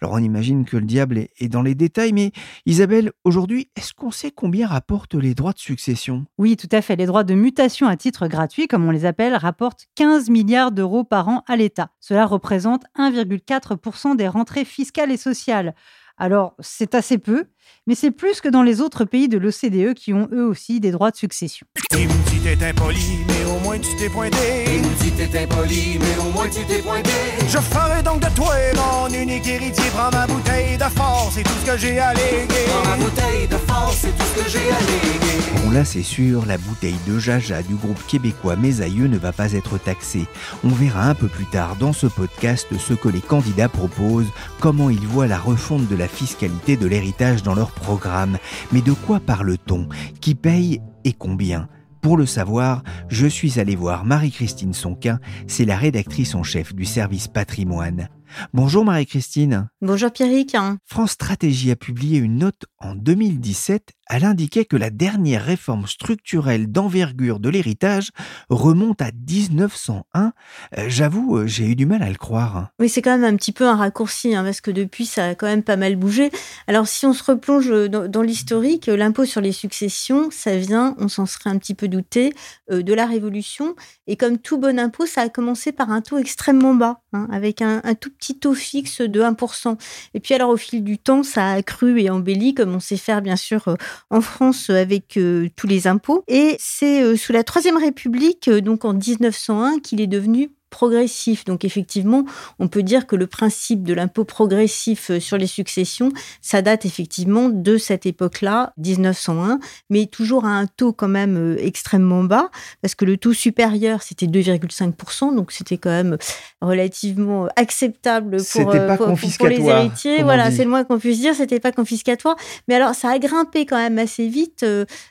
Alors 0.00 0.14
on 0.14 0.18
imagine 0.18 0.64
que 0.64 0.76
le 0.76 0.86
diable 0.86 1.26
est 1.38 1.48
dans 1.48 1.62
les 1.62 1.74
détails, 1.74 2.12
mais 2.12 2.32
Isabelle, 2.66 3.12
aujourd'hui, 3.24 3.68
est-ce 3.76 3.92
qu'on 3.92 4.10
sait 4.10 4.30
combien 4.30 4.68
rapportent 4.68 5.16
les 5.16 5.34
droits 5.34 5.52
de 5.52 5.58
succession? 5.58 6.24
Oui, 6.38 6.56
tout 6.56 6.68
à 6.72 6.80
fait. 6.80 6.96
Les 6.96 7.06
droits 7.06 7.24
de 7.24 7.34
mutation 7.34 7.88
à 7.92 7.96
titre 7.96 8.26
gratuit, 8.26 8.66
comme 8.66 8.86
on 8.86 8.90
les 8.90 9.04
appelle, 9.04 9.36
rapportent 9.36 9.86
15 9.94 10.30
milliards 10.30 10.72
d'euros 10.72 11.04
par 11.04 11.28
an 11.28 11.44
à 11.46 11.56
l'État. 11.56 11.90
Cela 12.00 12.26
représente 12.26 12.84
1,4% 12.98 14.16
des 14.16 14.28
rentrées 14.28 14.64
fiscales 14.64 15.12
et 15.12 15.16
sociales. 15.18 15.74
Alors, 16.16 16.54
c'est 16.58 16.94
assez 16.94 17.18
peu, 17.18 17.46
mais 17.86 17.94
c'est 17.94 18.10
plus 18.10 18.40
que 18.40 18.48
dans 18.48 18.62
les 18.62 18.80
autres 18.80 19.04
pays 19.04 19.28
de 19.28 19.38
l'OCDE 19.38 19.94
qui 19.94 20.12
ont 20.12 20.28
eux 20.32 20.46
aussi 20.46 20.80
des 20.80 20.90
droits 20.90 21.10
de 21.10 21.16
succession. 21.16 21.66
Il 21.92 22.08
me 22.08 22.30
dit 22.30 22.40
t'es 22.40 22.64
impoli, 22.64 23.18
mais 23.28 23.50
au 23.50 23.58
moins 23.60 23.78
tu 23.78 23.96
t'es 23.96 24.08
pointé. 24.08 24.36
Il 24.66 24.82
me 24.82 25.02
dit 25.02 25.12
t'es 25.12 25.38
impoli, 25.38 25.98
mais 26.00 26.22
au 26.22 26.30
moins 26.32 26.48
tu 26.48 26.64
t'es 26.66 26.82
pointé. 26.82 27.10
Je 27.48 27.58
ferai 27.58 28.02
donc 28.02 28.20
de 28.20 28.34
toi 28.34 28.54
mon 28.76 29.14
unique 29.14 29.46
héritier. 29.46 29.84
Prends 29.94 30.10
ma 30.10 30.26
bouteille 30.26 30.76
de 30.76 30.84
force, 30.84 31.34
c'est 31.34 31.42
tout 31.42 31.52
ce 31.64 31.70
que 31.72 31.76
j'ai 31.78 31.98
à 31.98 32.14
léguer. 32.14 32.66
Prends 32.68 32.90
ma 32.90 32.96
bouteille 32.96 33.48
de 33.48 33.56
force, 33.56 33.98
c'est 34.00 34.16
tout 34.16 34.24
ce 34.34 34.42
que 34.42 34.50
j'ai 34.50 34.70
à 34.70 34.80
léguer. 34.80 35.62
Bon 35.64 35.70
là 35.70 35.84
c'est 35.84 36.02
sûr, 36.02 36.44
la 36.46 36.58
bouteille 36.58 36.98
de 37.06 37.18
Jaja 37.18 37.62
du 37.62 37.74
groupe 37.74 38.04
québécois 38.06 38.56
Mes 38.56 38.80
Aïeux 38.80 39.06
ne 39.06 39.18
va 39.18 39.32
pas 39.32 39.52
être 39.52 39.78
taxée. 39.78 40.26
On 40.64 40.68
verra 40.68 41.08
un 41.08 41.14
peu 41.14 41.28
plus 41.28 41.46
tard 41.46 41.76
dans 41.76 41.92
ce 41.92 42.06
podcast 42.06 42.66
ce 42.78 42.94
que 42.94 43.08
les 43.08 43.20
candidats 43.20 43.68
proposent, 43.68 44.30
comment 44.60 44.90
ils 44.90 45.06
voient 45.06 45.26
la 45.26 45.38
refonte 45.38 45.88
de 45.88 45.96
la 45.96 46.08
fiscalité 46.08 46.76
de 46.76 46.86
l'héritage 46.86 47.42
dans 47.42 47.51
leur 47.54 47.72
programme. 47.72 48.38
Mais 48.72 48.80
de 48.80 48.92
quoi 48.92 49.20
parle-t-on? 49.20 49.88
Qui 50.20 50.34
paye 50.34 50.80
et 51.04 51.12
combien? 51.12 51.68
Pour 52.02 52.16
le 52.16 52.26
savoir, 52.26 52.82
je 53.08 53.28
suis 53.28 53.60
allé 53.60 53.76
voir 53.76 54.04
Marie-Christine 54.04 54.74
Sonquin, 54.74 55.20
c'est 55.46 55.64
la 55.64 55.76
rédactrice 55.76 56.34
en 56.34 56.42
chef 56.42 56.74
du 56.74 56.84
service 56.84 57.28
patrimoine. 57.28 58.08
Bonjour 58.52 58.84
Marie-Christine. 58.84 59.68
Bonjour 59.80 60.10
Pierrick. 60.10 60.56
France 60.84 61.12
Stratégie 61.12 61.70
a 61.70 61.76
publié 61.76 62.18
une 62.18 62.38
note 62.38 62.64
en 62.78 62.96
2017. 62.96 63.92
Elle 64.08 64.24
indiquait 64.24 64.64
que 64.64 64.76
la 64.76 64.90
dernière 64.90 65.44
réforme 65.44 65.86
structurelle 65.86 66.70
d'envergure 66.70 67.40
de 67.40 67.48
l'héritage 67.48 68.10
remonte 68.50 69.00
à 69.00 69.10
1901. 69.12 70.32
Euh, 70.76 70.84
j'avoue, 70.88 71.38
euh, 71.38 71.46
j'ai 71.46 71.64
eu 71.66 71.76
du 71.76 71.86
mal 71.86 72.02
à 72.02 72.08
le 72.08 72.16
croire. 72.16 72.68
Oui, 72.78 72.88
c'est 72.88 73.02
quand 73.02 73.16
même 73.16 73.24
un 73.24 73.36
petit 73.36 73.52
peu 73.52 73.66
un 73.66 73.76
raccourci, 73.76 74.34
hein, 74.34 74.44
parce 74.44 74.60
que 74.60 74.70
depuis, 74.70 75.06
ça 75.06 75.28
a 75.28 75.34
quand 75.34 75.46
même 75.46 75.62
pas 75.62 75.76
mal 75.76 75.96
bougé. 75.96 76.30
Alors, 76.66 76.88
si 76.88 77.06
on 77.06 77.12
se 77.12 77.22
replonge 77.24 77.68
dans, 77.88 78.22
l'historique, 78.22 78.86
l'impôt 78.86 79.24
sur 79.24 79.40
les 79.40 79.52
successions, 79.52 80.30
ça 80.30 80.56
vient, 80.56 80.94
on 80.98 81.08
s'en 81.08 81.26
serait 81.26 81.50
un 81.50 81.58
petit 81.58 81.74
peu 81.74 81.88
douté, 81.88 82.34
euh, 82.70 82.82
de 82.82 82.94
la 82.94 83.06
Révolution. 83.06 83.74
Et 84.06 84.16
comme 84.16 84.38
tout 84.38 84.58
bon 84.58 84.78
impôt, 84.78 85.06
ça 85.06 85.22
a 85.22 85.28
commencé 85.28 85.72
par 85.72 85.90
un 85.90 86.00
taux 86.00 86.18
extrêmement 86.18 86.74
bas, 86.74 87.00
hein, 87.12 87.28
avec 87.30 87.62
un, 87.62 87.80
tout 87.94 88.10
petit 88.10 88.38
taux 88.38 88.54
fixe 88.54 89.00
de 89.00 89.20
1%. 89.20 89.78
Et 90.14 90.20
puis 90.20 90.34
alors 90.34 90.50
au 90.50 90.56
fil 90.56 90.82
du 90.82 90.98
temps, 90.98 91.22
ça 91.22 91.46
a 91.46 91.54
accru 91.54 92.00
et 92.00 92.10
embelli, 92.10 92.54
comme 92.54 92.74
on 92.74 92.80
sait 92.80 92.96
faire 92.96 93.22
bien 93.22 93.36
sûr 93.36 93.68
euh, 93.68 93.74
en 94.10 94.20
France 94.20 94.70
avec 94.70 95.16
euh, 95.16 95.48
tous 95.56 95.66
les 95.66 95.86
impôts. 95.86 96.24
Et 96.28 96.56
c'est 96.58 97.02
euh, 97.02 97.16
sous 97.16 97.32
la 97.32 97.44
Troisième 97.44 97.76
République, 97.76 98.50
donc 98.50 98.84
en 98.84 98.94
1901, 98.94 99.78
qu'il 99.80 100.00
est 100.00 100.06
devenu 100.06 100.50
progressif. 100.72 101.44
Donc 101.44 101.64
effectivement, 101.64 102.24
on 102.58 102.66
peut 102.66 102.82
dire 102.82 103.06
que 103.06 103.14
le 103.14 103.28
principe 103.28 103.84
de 103.84 103.94
l'impôt 103.94 104.24
progressif 104.24 105.10
euh, 105.10 105.20
sur 105.20 105.38
les 105.38 105.46
successions, 105.46 106.10
ça 106.40 106.62
date 106.62 106.84
effectivement 106.84 107.48
de 107.48 107.76
cette 107.76 108.06
époque-là, 108.06 108.72
1901, 108.78 109.60
mais 109.90 110.06
toujours 110.06 110.44
à 110.44 110.48
un 110.48 110.66
taux 110.66 110.92
quand 110.92 111.08
même 111.08 111.36
euh, 111.36 111.56
extrêmement 111.60 112.24
bas, 112.24 112.50
parce 112.80 112.94
que 112.94 113.04
le 113.04 113.16
taux 113.18 113.34
supérieur, 113.34 114.02
c'était 114.02 114.26
2,5%, 114.26 115.36
donc 115.36 115.52
c'était 115.52 115.76
quand 115.76 115.90
même 115.90 116.16
relativement 116.60 117.48
acceptable 117.56 118.38
pour, 118.52 118.74
euh, 118.74 118.96
pour, 118.96 119.46
les 119.46 119.60
héritiers. 119.60 120.22
Voilà, 120.22 120.50
c'est 120.50 120.64
le 120.64 120.70
moins 120.70 120.84
qu'on 120.84 120.98
puisse 120.98 121.20
dire, 121.20 121.34
c'était 121.34 121.60
pas 121.60 121.72
confiscatoire. 121.72 122.36
Mais 122.66 122.74
alors, 122.74 122.94
ça 122.94 123.10
a 123.10 123.18
grimpé 123.18 123.66
quand 123.66 123.76
même 123.76 123.98
assez 123.98 124.26
vite 124.26 124.64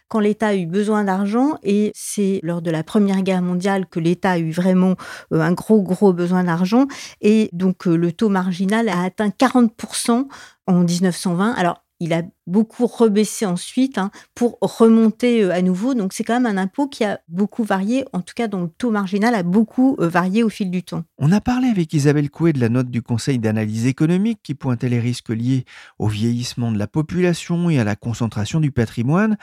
quand 0.07 0.19
l'État 0.19 0.47
a 0.47 0.55
eu 0.55 0.65
besoin 0.65 1.03
d'argent, 1.03 1.57
et 1.61 1.91
c'est 1.93 2.39
lors 2.41 2.63
de 2.63 2.71
la 2.71 2.83
Première 2.83 3.21
Guerre 3.21 3.43
mondiale 3.43 3.85
que 3.85 3.99
l'État 3.99 4.31
a 4.31 4.39
eu 4.39 4.51
vraiment 4.51 4.95
un 5.31 5.50
gros, 5.53 5.81
gros 5.81 6.13
besoin 6.13 6.43
d'argent. 6.43 6.87
Et 7.21 7.49
donc, 7.53 7.87
euh, 7.87 7.95
le 7.95 8.11
taux 8.11 8.29
marginal 8.29 8.89
a 8.89 9.03
atteint 9.03 9.29
40% 9.29 10.27
en 10.67 10.83
1920. 10.83 11.51
Alors, 11.51 11.83
il 11.99 12.13
a 12.13 12.23
beaucoup 12.47 12.87
rebaissé 12.87 13.45
ensuite 13.45 13.97
hein, 13.97 14.11
pour 14.35 14.57
remonter 14.61 15.49
à 15.51 15.61
nouveau. 15.61 15.93
Donc 15.93 16.13
c'est 16.13 16.23
quand 16.23 16.39
même 16.39 16.45
un 16.45 16.61
impôt 16.61 16.87
qui 16.87 17.03
a 17.03 17.19
beaucoup 17.27 17.63
varié, 17.63 18.05
en 18.13 18.21
tout 18.21 18.33
cas 18.35 18.47
dont 18.47 18.63
le 18.63 18.69
taux 18.69 18.91
marginal 18.91 19.35
a 19.35 19.43
beaucoup 19.43 19.95
varié 19.99 20.43
au 20.43 20.49
fil 20.49 20.71
du 20.71 20.83
temps. 20.83 21.03
On 21.17 21.31
a 21.31 21.41
parlé 21.41 21.67
avec 21.67 21.93
Isabelle 21.93 22.29
Coué 22.29 22.53
de 22.53 22.59
la 22.59 22.69
note 22.69 22.89
du 22.89 23.01
Conseil 23.01 23.39
d'analyse 23.39 23.85
économique 23.85 24.39
qui 24.43 24.55
pointait 24.55 24.89
les 24.89 24.99
risques 24.99 25.29
liés 25.29 25.65
au 25.99 26.07
vieillissement 26.07 26.71
de 26.71 26.77
la 26.77 26.87
population 26.87 27.69
et 27.69 27.79
à 27.79 27.83
la 27.83 27.95
concentration 27.95 28.59
du 28.59 28.71
patrimoine. 28.71 29.37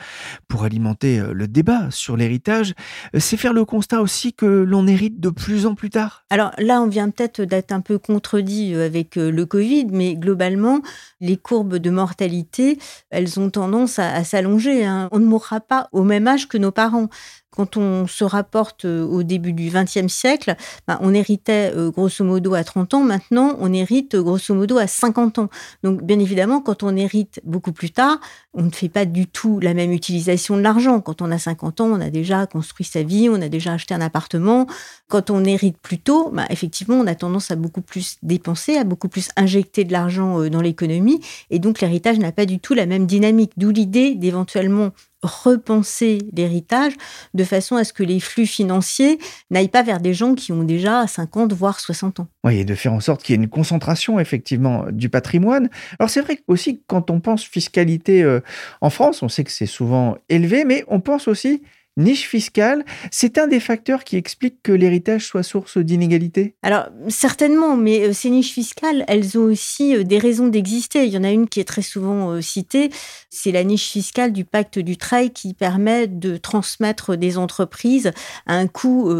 Pour 0.47 0.63
alimenter 0.63 1.21
le 1.31 1.47
débat 1.47 1.91
sur 1.91 2.17
l'héritage, 2.17 2.73
c'est 3.17 3.37
faire 3.37 3.53
le 3.53 3.65
constat 3.65 4.01
aussi 4.01 4.33
que 4.33 4.45
l'on 4.45 4.87
hérite 4.87 5.19
de 5.19 5.29
plus 5.29 5.65
en 5.65 5.75
plus 5.75 5.89
tard. 5.89 6.25
Alors 6.29 6.51
là, 6.57 6.81
on 6.81 6.87
vient 6.87 7.09
peut-être 7.09 7.41
d'être 7.41 7.71
un 7.71 7.81
peu 7.81 7.97
contredit 7.97 8.75
avec 8.75 9.15
le 9.15 9.45
Covid, 9.45 9.87
mais 9.91 10.15
globalement, 10.15 10.81
les 11.21 11.37
courbes 11.37 11.77
de 11.77 11.89
mortalité 11.89 12.77
elles 13.09 13.39
ont 13.39 13.49
tendance 13.49 13.99
à, 13.99 14.23
s'allonger. 14.23 14.85
Hein. 14.85 15.09
On 15.11 15.19
ne 15.19 15.25
mourra 15.25 15.59
pas 15.59 15.89
au 15.91 16.03
même 16.03 16.27
âge 16.27 16.47
que 16.47 16.57
nos 16.57 16.71
parents. 16.71 17.09
Quand 17.51 17.77
on 17.77 18.05
se 18.05 18.23
rapporte 18.23 18.85
euh, 18.85 19.03
au 19.03 19.23
début 19.23 19.53
du 19.53 19.71
XXe 19.71 20.07
siècle, 20.07 20.55
ben, 20.87 20.99
on 21.01 21.15
héritait 21.15 21.73
euh, 21.75 21.89
grosso 21.89 22.23
modo 22.23 22.53
à 22.53 22.63
30 22.63 22.93
ans. 22.93 23.03
Maintenant, 23.03 23.57
on 23.59 23.73
hérite 23.73 24.13
euh, 24.13 24.21
grosso 24.21 24.53
modo 24.53 24.77
à 24.77 24.85
50 24.85 25.39
ans. 25.39 25.49
Donc, 25.83 26.03
bien 26.03 26.19
évidemment, 26.19 26.61
quand 26.61 26.83
on 26.83 26.95
hérite 26.95 27.41
beaucoup 27.43 27.71
plus 27.71 27.89
tard, 27.89 28.19
on 28.53 28.61
ne 28.61 28.69
fait 28.69 28.87
pas 28.87 29.05
du 29.05 29.25
tout 29.25 29.59
la 29.59 29.73
même 29.73 29.91
utilisation 29.91 30.57
de 30.57 30.61
l'argent. 30.61 31.01
Quand 31.01 31.23
on 31.23 31.31
a 31.31 31.39
50 31.39 31.81
ans, 31.81 31.87
on 31.87 31.99
a 32.01 32.11
déjà 32.11 32.45
construit 32.45 32.85
sa 32.85 33.01
vie, 33.01 33.29
on 33.29 33.41
a 33.41 33.49
déjà 33.49 33.73
acheté 33.73 33.95
un 33.95 34.01
appartement. 34.01 34.67
Quand 35.07 35.31
on 35.31 35.43
hérite 35.43 35.79
plus 35.79 35.97
tôt, 35.97 36.29
ben, 36.29 36.45
effectivement, 36.51 36.97
on 36.97 37.07
a 37.07 37.15
tendance 37.15 37.49
à 37.49 37.55
beaucoup 37.55 37.81
plus 37.81 38.17
dépenser, 38.21 38.77
à 38.77 38.83
beaucoup 38.83 39.09
plus 39.09 39.29
injecter 39.37 39.85
de 39.85 39.91
l'argent 39.91 40.47
dans 40.49 40.61
l'économie. 40.61 41.19
Et 41.49 41.57
donc, 41.57 41.81
l'héritage 41.81 42.19
n'a 42.19 42.31
pas 42.31 42.45
du 42.45 42.59
tout 42.59 42.75
la 42.75 42.85
même 42.85 43.07
dynamique. 43.07 43.53
D'où 43.57 43.71
l'idée 43.71 44.13
d'éventuellement 44.13 44.91
repenser 45.21 46.19
l'héritage 46.33 46.93
de 47.33 47.43
façon 47.43 47.75
à 47.75 47.83
ce 47.83 47.93
que 47.93 48.03
les 48.03 48.19
flux 48.19 48.45
financiers 48.45 49.19
n'aillent 49.51 49.67
pas 49.67 49.83
vers 49.83 49.99
des 49.99 50.13
gens 50.13 50.35
qui 50.35 50.51
ont 50.51 50.63
déjà 50.63 51.05
50 51.07 51.53
voire 51.53 51.79
60 51.79 52.21
ans. 52.21 52.27
Oui, 52.43 52.59
et 52.59 52.65
de 52.65 52.75
faire 52.75 52.93
en 52.93 52.99
sorte 52.99 53.23
qu'il 53.23 53.35
y 53.35 53.39
ait 53.39 53.41
une 53.43 53.49
concentration 53.49 54.19
effectivement 54.19 54.85
du 54.91 55.09
patrimoine. 55.09 55.69
Alors 55.99 56.09
c'est 56.09 56.21
vrai 56.21 56.39
aussi 56.47 56.81
quand 56.87 57.11
on 57.11 57.19
pense 57.19 57.43
fiscalité 57.43 58.23
euh, 58.23 58.39
en 58.81 58.89
France, 58.89 59.21
on 59.23 59.29
sait 59.29 59.43
que 59.43 59.51
c'est 59.51 59.65
souvent 59.65 60.17
élevé, 60.29 60.63
mais 60.65 60.83
on 60.87 60.99
pense 60.99 61.27
aussi 61.27 61.61
niche 61.99 62.27
fiscale, 62.27 62.85
c'est 63.11 63.37
un 63.37 63.47
des 63.47 63.59
facteurs 63.59 64.03
qui 64.03 64.15
explique 64.15 64.63
que 64.63 64.71
l'héritage 64.71 65.25
soit 65.25 65.43
source 65.43 65.77
d'inégalités 65.77 66.55
Alors, 66.63 66.85
certainement, 67.07 67.75
mais 67.75 68.07
euh, 68.07 68.13
ces 68.13 68.29
niches 68.29 68.51
fiscales, 68.51 69.03
elles 69.07 69.37
ont 69.37 69.43
aussi 69.43 69.95
euh, 69.95 70.03
des 70.03 70.17
raisons 70.17 70.47
d'exister. 70.47 71.05
Il 71.05 71.11
y 71.11 71.17
en 71.17 71.23
a 71.23 71.31
une 71.31 71.47
qui 71.47 71.59
est 71.59 71.65
très 71.65 71.81
souvent 71.81 72.31
euh, 72.31 72.41
citée, 72.41 72.89
c'est 73.29 73.51
la 73.51 73.63
niche 73.63 73.89
fiscale 73.89 74.31
du 74.31 74.45
pacte 74.45 74.79
du 74.79 74.97
trail 74.97 75.31
qui 75.31 75.53
permet 75.53 76.07
de 76.07 76.37
transmettre 76.37 77.15
des 77.15 77.37
entreprises 77.37 78.11
à 78.47 78.55
un 78.55 78.67
coût 78.67 79.13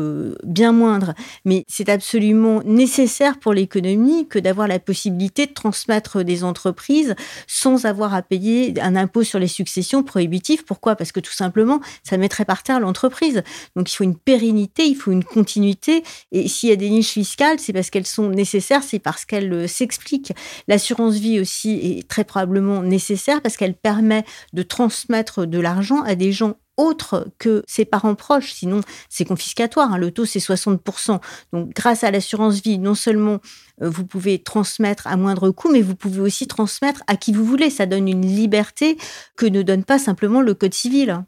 bien 0.43 0.71
moindre. 0.71 1.13
Mais 1.45 1.65
c'est 1.67 1.89
absolument 1.89 2.61
nécessaire 2.65 3.39
pour 3.39 3.53
l'économie 3.53 4.27
que 4.27 4.39
d'avoir 4.39 4.67
la 4.67 4.79
possibilité 4.79 5.45
de 5.45 5.53
transmettre 5.53 6.23
des 6.23 6.43
entreprises 6.43 7.15
sans 7.47 7.85
avoir 7.85 8.13
à 8.13 8.21
payer 8.21 8.73
un 8.81 8.95
impôt 8.95 9.23
sur 9.23 9.39
les 9.39 9.47
successions 9.47 10.03
prohibitif. 10.03 10.65
Pourquoi? 10.65 10.95
Parce 10.95 11.11
que 11.11 11.19
tout 11.19 11.33
simplement, 11.33 11.79
ça 12.03 12.17
mettrait 12.17 12.45
par 12.45 12.63
l'entreprise. 12.77 13.41
Donc 13.75 13.91
il 13.91 13.95
faut 13.95 14.03
une 14.03 14.17
pérennité, 14.17 14.85
il 14.85 14.95
faut 14.95 15.11
une 15.11 15.23
continuité. 15.23 16.03
Et 16.31 16.47
s'il 16.47 16.69
y 16.69 16.71
a 16.71 16.75
des 16.75 16.89
niches 16.91 17.13
fiscales, 17.13 17.59
c'est 17.59 17.73
parce 17.73 17.89
qu'elles 17.89 18.05
sont 18.05 18.29
nécessaires, 18.29 18.83
c'est 18.83 18.99
parce 18.99 19.25
qu'elles 19.25 19.51
euh, 19.51 19.67
s'expliquent. 19.67 20.33
L'assurance 20.67 21.15
vie 21.15 21.39
aussi 21.39 21.71
est 21.71 22.07
très 22.07 22.23
probablement 22.23 22.83
nécessaire 22.83 23.41
parce 23.41 23.57
qu'elle 23.57 23.75
permet 23.75 24.25
de 24.53 24.61
transmettre 24.61 25.47
de 25.47 25.59
l'argent 25.59 26.03
à 26.03 26.13
des 26.13 26.31
gens 26.31 26.55
autres 26.79 27.27
que 27.37 27.61
ses 27.67 27.85
parents 27.85 28.15
proches, 28.15 28.53
sinon 28.53 28.81
c'est 29.09 29.25
confiscatoire. 29.25 29.93
Hein. 29.93 29.97
Le 29.97 30.11
taux, 30.11 30.25
c'est 30.25 30.39
60%. 30.39 31.19
Donc, 31.53 31.73
grâce 31.75 32.03
à 32.03 32.11
l'assurance 32.11 32.61
vie, 32.61 32.79
non 32.79 32.95
seulement 32.95 33.39
euh, 33.81 33.89
vous 33.89 34.05
pouvez 34.05 34.39
transmettre 34.39 35.05
à 35.05 35.17
moindre 35.17 35.51
coût, 35.51 35.69
mais 35.69 35.81
vous 35.81 35.95
pouvez 35.95 36.21
aussi 36.21 36.47
transmettre 36.47 37.03
à 37.07 37.17
qui 37.17 37.33
vous 37.33 37.43
voulez. 37.43 37.69
Ça 37.69 37.85
donne 37.85 38.07
une 38.07 38.25
liberté 38.25 38.97
que 39.35 39.45
ne 39.45 39.61
donne 39.61 39.83
pas 39.83 39.99
simplement 39.99 40.41
le 40.41 40.53
Code 40.53 40.73
civil 40.73 41.23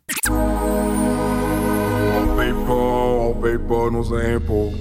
paye 3.42 3.58
pas 3.58 3.90
nos 3.90 4.14
impôts. 4.14 4.72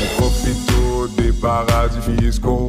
On 0.00 0.20
profite 0.20 1.16
des 1.16 1.32
paradis 1.40 2.00
fiscaux. 2.20 2.66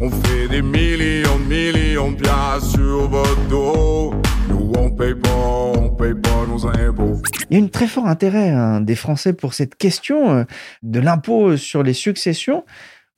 On 0.00 0.10
fait 0.10 0.48
des 0.48 0.62
millions 0.62 1.38
millions 1.48 2.10
de 2.12 2.16
piastres 2.16 2.72
sur 2.72 3.08
votre 3.08 3.48
dos. 3.48 4.14
Nous, 4.48 4.72
on 4.76 4.90
paye 4.90 5.14
pas, 5.14 5.30
on 5.30 5.90
paye 5.90 6.14
pas 6.14 6.46
nos 6.48 6.66
impôts. 6.66 7.22
Il 7.50 7.58
y 7.58 7.60
a 7.60 7.64
un 7.64 7.68
très 7.68 7.86
fort 7.86 8.06
intérêt 8.06 8.50
hein, 8.50 8.80
des 8.80 8.96
Français 8.96 9.32
pour 9.32 9.54
cette 9.54 9.76
question 9.76 10.30
euh, 10.30 10.44
de 10.82 10.98
l'impôt 10.98 11.56
sur 11.56 11.82
les 11.82 11.92
successions. 11.92 12.64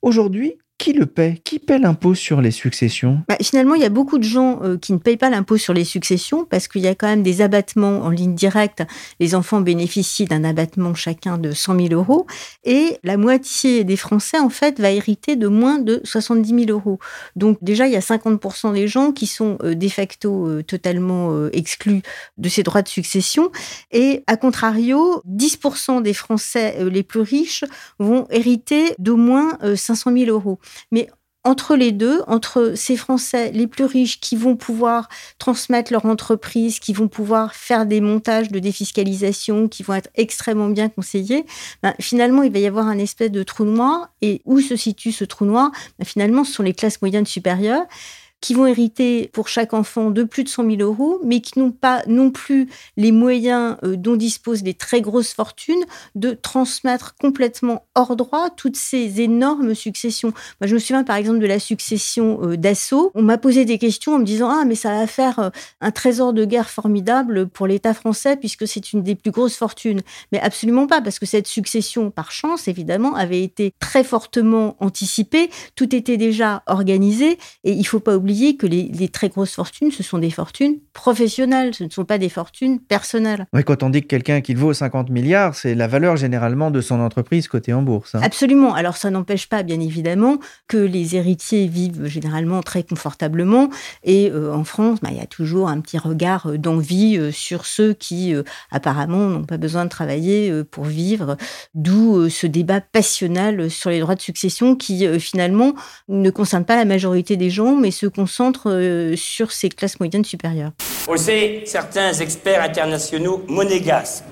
Aujourd'hui, 0.01 0.59
qui 0.77 0.93
le 0.93 1.05
paie? 1.05 1.41
Qui 1.43 1.59
paie 1.59 1.79
l'impôt 1.79 2.13
sur 2.13 2.39
les 2.39 2.51
successions? 2.51 3.21
Bah, 3.27 3.37
Finalement, 3.41 3.75
il 3.75 3.81
y 3.81 3.85
a 3.85 3.89
beaucoup 3.89 4.19
de 4.19 4.23
gens 4.23 4.59
euh, 4.63 4.77
qui 4.77 4.93
ne 4.93 4.99
payent 4.99 5.17
pas 5.17 5.29
l'impôt 5.29 5.57
sur 5.57 5.73
les 5.73 5.83
successions 5.83 6.45
parce 6.45 6.67
qu'il 6.67 6.81
y 6.81 6.87
a 6.87 6.95
quand 6.95 7.07
même 7.07 7.23
des 7.23 7.41
abattements 7.41 8.01
en 8.01 8.09
ligne 8.09 8.35
directe. 8.35 8.83
Les 9.19 9.33
enfants 9.33 9.61
bénéficient 9.61 10.25
d'un 10.25 10.43
abattement 10.43 10.93
chacun 10.93 11.37
de 11.37 11.51
100 11.51 11.87
000 11.87 11.93
euros 11.93 12.27
et 12.63 12.97
la 13.03 13.17
moitié 13.17 13.83
des 13.83 13.95
Français, 13.95 14.39
en 14.39 14.49
fait, 14.49 14.79
va 14.79 14.91
hériter 14.91 15.35
de 15.35 15.47
moins 15.47 15.79
de 15.79 15.99
70 16.03 16.65
000 16.65 16.77
euros. 16.77 16.99
Donc 17.35 17.57
déjà, 17.61 17.87
il 17.87 17.93
y 17.93 17.97
a 17.97 18.01
50% 18.01 18.73
des 18.73 18.87
gens 18.87 19.11
qui 19.11 19.25
sont 19.25 19.57
euh, 19.63 19.73
de 19.73 19.87
facto 19.87 20.47
euh, 20.47 20.63
totalement 20.63 21.47
exclus 21.53 22.01
de 22.37 22.49
ces 22.49 22.61
droits 22.61 22.81
de 22.81 22.87
succession 22.87 23.51
et 23.91 24.23
à 24.27 24.37
contrario, 24.37 25.21
10% 25.27 26.01
des 26.01 26.13
Français 26.13 26.75
les 26.89 27.03
plus 27.03 27.21
riches 27.21 27.63
vont 27.99 28.27
hériter 28.29 28.93
d'au 28.99 29.15
moins 29.15 29.57
500 29.75 30.11
000 30.13 30.29
euros. 30.29 30.59
Mais 30.91 31.09
entre 31.47 31.77
les 31.77 31.93
deux, 31.93 32.21
entre 32.27 32.73
ces 32.75 32.97
Français 32.97 33.51
les 33.53 33.67
plus 33.67 33.85
riches 33.85 34.19
qui 34.19 34.35
vont 34.35 34.57
pouvoir 34.57 35.07
transmettre 35.39 35.93
leur 35.93 36.05
entreprise, 36.05 36.79
qui 36.79 36.91
vont 36.91 37.07
pouvoir 37.07 37.55
faire 37.55 37.85
des 37.85 38.01
montages 38.01 38.49
de 38.49 38.59
défiscalisation, 38.59 39.69
qui 39.69 39.81
vont 39.81 39.93
être 39.93 40.09
extrêmement 40.15 40.67
bien 40.67 40.89
conseillés, 40.89 41.45
ben, 41.81 41.93
finalement, 42.01 42.43
il 42.43 42.51
va 42.51 42.59
y 42.59 42.67
avoir 42.67 42.87
un 42.87 42.97
espèce 42.97 43.31
de 43.31 43.43
trou 43.43 43.63
noir. 43.63 44.09
Et 44.21 44.41
où 44.43 44.59
se 44.59 44.75
situe 44.75 45.13
ce 45.13 45.23
trou 45.23 45.45
noir? 45.45 45.71
Ben, 45.99 46.05
Finalement, 46.05 46.43
ce 46.43 46.51
sont 46.51 46.63
les 46.63 46.73
classes 46.73 47.01
moyennes 47.01 47.25
supérieures 47.25 47.85
qui 48.39 48.53
vont 48.53 48.67
hériter 48.67 49.29
pour 49.33 49.47
chaque 49.47 49.73
enfant 49.73 50.11
de 50.11 50.23
plus 50.23 50.43
de 50.43 50.49
100 50.49 50.69
000 50.69 50.81
euros, 50.81 51.19
mais 51.23 51.41
qui 51.41 51.57
n'ont 51.57 51.71
pas 51.71 52.03
non 52.07 52.29
plus 52.29 52.69
les 52.95 53.11
moyens 53.11 53.77
euh, 53.83 53.95
dont 53.95 54.15
disposent 54.15 54.63
les 54.63 54.75
très 54.75 55.01
grosses 55.01 55.33
fortunes 55.33 55.83
de 56.15 56.31
transmettre 56.31 57.15
complètement 57.15 57.85
hors 57.95 58.15
droit 58.15 58.49
toutes 58.51 58.75
ces 58.75 59.21
énormes 59.21 59.73
successions. 59.73 60.33
Moi, 60.61 60.67
je 60.67 60.75
me 60.75 60.79
souviens 60.79 61.03
par 61.03 61.15
exemple 61.15 61.39
de 61.39 61.47
la 61.47 61.59
succession 61.59 62.39
euh, 62.43 62.57
d'assaut. 62.57 63.11
On 63.15 63.23
m'a 63.23 63.39
posé 63.39 63.65
des 63.65 63.79
questions 63.79 64.15
en 64.15 64.19
me 64.19 64.25
disant 64.25 64.49
Ah, 64.49 64.65
mais 64.65 64.75
ça 64.75 64.91
va 64.91 65.07
faire 65.07 65.39
euh, 65.39 65.49
un 65.81 65.91
trésor 65.91 66.31
de 66.33 66.45
guerre 66.45 66.69
formidable 66.69 67.47
pour 67.47 67.65
l'État 67.65 67.95
français 67.95 68.37
puisque 68.37 68.67
c'est 68.67 68.93
une 68.93 69.01
des 69.01 69.15
plus 69.15 69.31
grosses 69.31 69.55
fortunes. 69.55 70.01
Mais 70.31 70.39
absolument 70.39 70.85
pas, 70.85 71.01
parce 71.01 71.17
que 71.17 71.25
cette 71.25 71.47
succession, 71.47 72.11
par 72.11 72.31
chance, 72.31 72.67
évidemment, 72.67 73.15
avait 73.15 73.41
été 73.41 73.73
très 73.79 74.03
fortement 74.03 74.75
anticipée. 74.79 75.49
Tout 75.75 75.95
était 75.95 76.17
déjà 76.17 76.61
organisé 76.67 77.39
et 77.63 77.71
il 77.71 77.83
faut 77.83 77.99
pas 77.99 78.15
oublier 78.15 78.26
que 78.57 78.67
les, 78.67 79.09
très 79.09 79.29
grosses 79.29 79.53
fortunes, 79.53 79.91
ce 79.91 80.03
sont 80.03 80.17
des 80.17 80.29
fortunes 80.29 80.77
professionnelles, 80.93 81.73
ce 81.73 81.83
ne 81.83 81.89
sont 81.89 82.05
pas 82.05 82.17
des 82.17 82.29
fortunes 82.29 82.79
personnelles. 82.79 83.47
Oui, 83.53 83.63
quand 83.63 83.83
on 83.83 83.89
dit 83.89 84.01
que 84.01 84.07
quelqu'un 84.07 84.41
qu'il 84.41 84.57
vaut 84.57 84.73
50 84.73 85.09
milliards, 85.09 85.55
c'est 85.55 85.75
la 85.75 85.87
valeur 85.87 86.17
généralement 86.17 86.71
de 86.71 86.81
son 86.81 86.99
entreprise 86.99 87.47
cotée 87.47 87.73
en 87.73 87.81
bourse. 87.81 88.15
Hein. 88.15 88.21
Absolument. 88.23 88.73
Alors 88.73 88.97
ça 88.97 89.09
n'empêche 89.09 89.47
pas, 89.47 89.63
bien 89.63 89.79
évidemment, 89.79 90.37
que 90.67 90.77
les 90.77 91.15
héritiers 91.15 91.67
vivent 91.67 92.05
généralement 92.05 92.61
très 92.61 92.83
confortablement. 92.83 93.69
Et 94.03 94.29
euh, 94.31 94.53
en 94.53 94.63
France, 94.63 94.99
bah, 95.01 95.09
il 95.11 95.17
y 95.17 95.21
a 95.21 95.27
toujours 95.27 95.69
un 95.69 95.79
petit 95.79 95.97
regard 95.97 96.47
euh, 96.47 96.57
d'envie 96.57 97.17
euh, 97.17 97.31
sur 97.31 97.65
ceux 97.65 97.93
qui, 97.93 98.33
apparemment, 98.71 99.27
n'ont 99.27 99.43
pas 99.43 99.57
besoin 99.57 99.85
de 99.85 99.89
travailler 99.89 100.63
pour 100.63 100.85
vivre. 100.85 101.37
D'où 101.73 102.29
ce 102.29 102.47
débat 102.47 102.81
passionnel 102.81 103.69
sur 103.69 103.89
les 103.89 103.99
droits 103.99 104.15
de 104.15 104.21
succession 104.21 104.75
qui, 104.75 105.07
finalement, 105.19 105.73
ne 106.07 106.29
concerne 106.29 106.65
pas 106.65 106.75
la 106.75 106.85
majorité 106.85 107.37
des 107.37 107.49
gens, 107.49 107.75
mais 107.75 107.91
ceux 107.91 108.09
concentre 108.17 108.71
euh, 108.71 109.15
sur 109.15 109.51
ces 109.51 109.69
classes 109.69 109.99
moyennes 109.99 110.25
supérieures. 110.25 110.71
Aussi, 111.07 111.61
certains 111.65 112.13
experts 112.13 112.63
internationaux 112.63 113.45
monégasques 113.47 114.23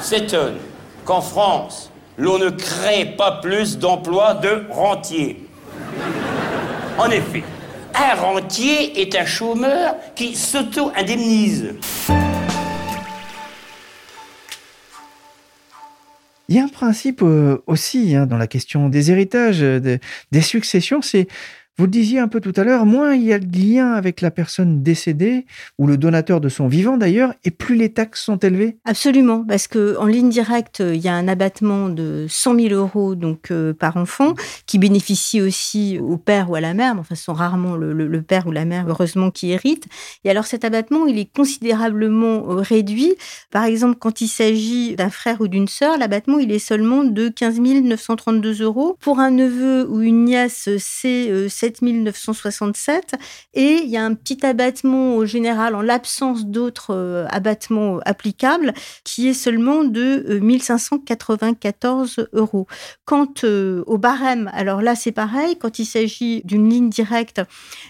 s'étonnent 0.00 0.56
qu'en 1.04 1.20
France, 1.20 1.92
l'on 2.16 2.38
ne 2.38 2.48
crée 2.48 3.04
pas 3.18 3.32
plus 3.42 3.76
d'emplois 3.76 4.32
de 4.32 4.64
rentiers. 4.70 5.44
En 6.96 7.10
effet, 7.10 7.44
un 7.94 8.14
rentier 8.14 8.98
est 9.02 9.14
un 9.14 9.26
chômeur 9.26 9.94
qui 10.16 10.34
s'auto-indemnise. 10.34 11.74
Il 16.48 16.56
y 16.56 16.58
a 16.58 16.64
un 16.64 16.68
principe 16.68 17.20
euh, 17.22 17.62
aussi 17.66 18.16
hein, 18.16 18.24
dans 18.24 18.38
la 18.38 18.46
question 18.46 18.88
des 18.88 19.10
héritages, 19.10 19.60
des 19.60 20.40
successions, 20.40 21.02
c'est 21.02 21.28
Vous 21.78 21.84
le 21.84 21.90
disiez 21.92 22.18
un 22.18 22.26
peu 22.26 22.40
tout 22.40 22.52
à 22.56 22.64
l'heure, 22.64 22.86
moins 22.86 23.14
il 23.14 23.22
y 23.22 23.32
a 23.32 23.38
de 23.38 23.56
lien 23.56 23.92
avec 23.92 24.20
la 24.20 24.32
personne 24.32 24.82
décédée 24.82 25.46
ou 25.78 25.86
le 25.86 25.96
donateur 25.96 26.40
de 26.40 26.48
son 26.48 26.66
vivant 26.66 26.96
d'ailleurs, 26.96 27.34
et 27.44 27.52
plus 27.52 27.76
les 27.76 27.92
taxes 27.92 28.24
sont 28.24 28.36
élevées. 28.36 28.78
Absolument, 28.84 29.44
parce 29.44 29.68
que 29.68 29.96
en 29.98 30.06
ligne 30.06 30.28
directe, 30.28 30.82
il 30.84 31.00
y 31.00 31.06
a 31.06 31.14
un 31.14 31.28
abattement 31.28 31.88
de 31.88 32.26
100 32.28 32.56
000 32.56 32.74
euros 32.74 33.14
donc 33.14 33.52
euh, 33.52 33.72
par 33.72 33.96
enfant, 33.96 34.34
qui 34.66 34.78
bénéficie 34.78 35.40
aussi 35.40 36.00
au 36.00 36.16
père 36.16 36.50
ou 36.50 36.56
à 36.56 36.60
la 36.60 36.74
mère. 36.74 36.94
Mais 36.94 37.00
enfin, 37.00 37.14
ce 37.14 37.22
sont 37.22 37.32
rarement 37.32 37.76
le, 37.76 38.22
père 38.22 38.48
ou 38.48 38.50
la 38.50 38.64
mère, 38.64 38.86
heureusement, 38.88 39.30
qui 39.30 39.52
hérite. 39.52 39.86
Et 40.24 40.30
alors, 40.30 40.46
cet 40.46 40.64
abattement, 40.64 41.06
il 41.06 41.16
est 41.16 41.32
considérablement 41.32 42.50
euh, 42.50 42.54
réduit. 42.56 43.14
Par 43.52 43.62
exemple, 43.62 43.98
quand 44.00 44.20
il 44.20 44.28
s'agit 44.28 44.96
d'un 44.96 45.10
frère 45.10 45.40
ou 45.40 45.46
d'une 45.46 45.68
sœur, 45.68 45.96
l'abattement, 45.96 46.40
il 46.40 46.50
est 46.50 46.58
seulement 46.58 47.04
de 47.04 47.28
15 47.28 47.60
932 47.60 48.62
euros. 48.62 48.96
Pour 48.98 49.20
un 49.20 49.30
neveu 49.30 49.86
ou 49.88 50.00
une 50.00 50.24
nièce, 50.24 50.68
c'est 50.78 51.48
7 51.48 51.67
euh, 51.82 51.92
967. 51.92 53.14
Et 53.54 53.80
il 53.84 53.88
y 53.88 53.96
a 53.96 54.04
un 54.04 54.14
petit 54.14 54.44
abattement 54.44 55.16
au 55.16 55.24
général 55.26 55.74
en 55.74 55.82
l'absence 55.82 56.46
d'autres 56.46 56.94
euh, 56.94 57.26
abattements 57.30 58.00
applicables 58.04 58.74
qui 59.04 59.28
est 59.28 59.34
seulement 59.34 59.84
de 59.84 60.38
1594 60.40 62.28
euros. 62.32 62.66
Quant 63.04 63.32
au 63.44 63.98
barème, 63.98 64.50
alors 64.52 64.82
là, 64.82 64.94
c'est 64.94 65.12
pareil. 65.12 65.56
Quand 65.58 65.78
il 65.78 65.86
s'agit 65.86 66.42
d'une 66.44 66.68
ligne 66.68 66.90
directe, 66.90 67.40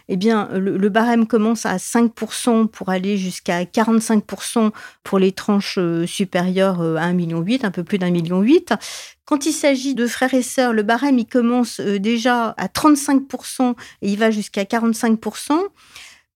eh 0.08 0.16
bien, 0.16 0.48
le, 0.52 0.88
barème 0.88 1.26
commence 1.26 1.66
à 1.66 1.76
5% 1.76 2.68
pour 2.68 2.88
aller 2.88 3.16
jusqu'à 3.16 3.64
45% 3.64 4.70
pour 5.02 5.18
les 5.18 5.32
tranches 5.32 5.78
euh, 5.78 6.06
supérieures 6.06 6.80
euh, 6.80 6.96
à 6.96 7.10
1,8 7.10 7.14
million, 7.14 7.44
un 7.62 7.70
peu 7.70 7.84
plus 7.84 7.98
d'un 7.98 8.10
million. 8.10 8.42
Quand 9.28 9.44
il 9.44 9.52
s'agit 9.52 9.94
de 9.94 10.06
frères 10.06 10.32
et 10.32 10.40
sœurs, 10.40 10.72
le 10.72 10.82
barème, 10.82 11.18
il 11.18 11.26
commence 11.26 11.80
euh, 11.80 11.98
déjà 11.98 12.54
à 12.56 12.66
35% 12.66 13.74
et 14.00 14.10
il 14.10 14.18
va 14.18 14.30
jusqu'à 14.30 14.62
45%. 14.62 15.52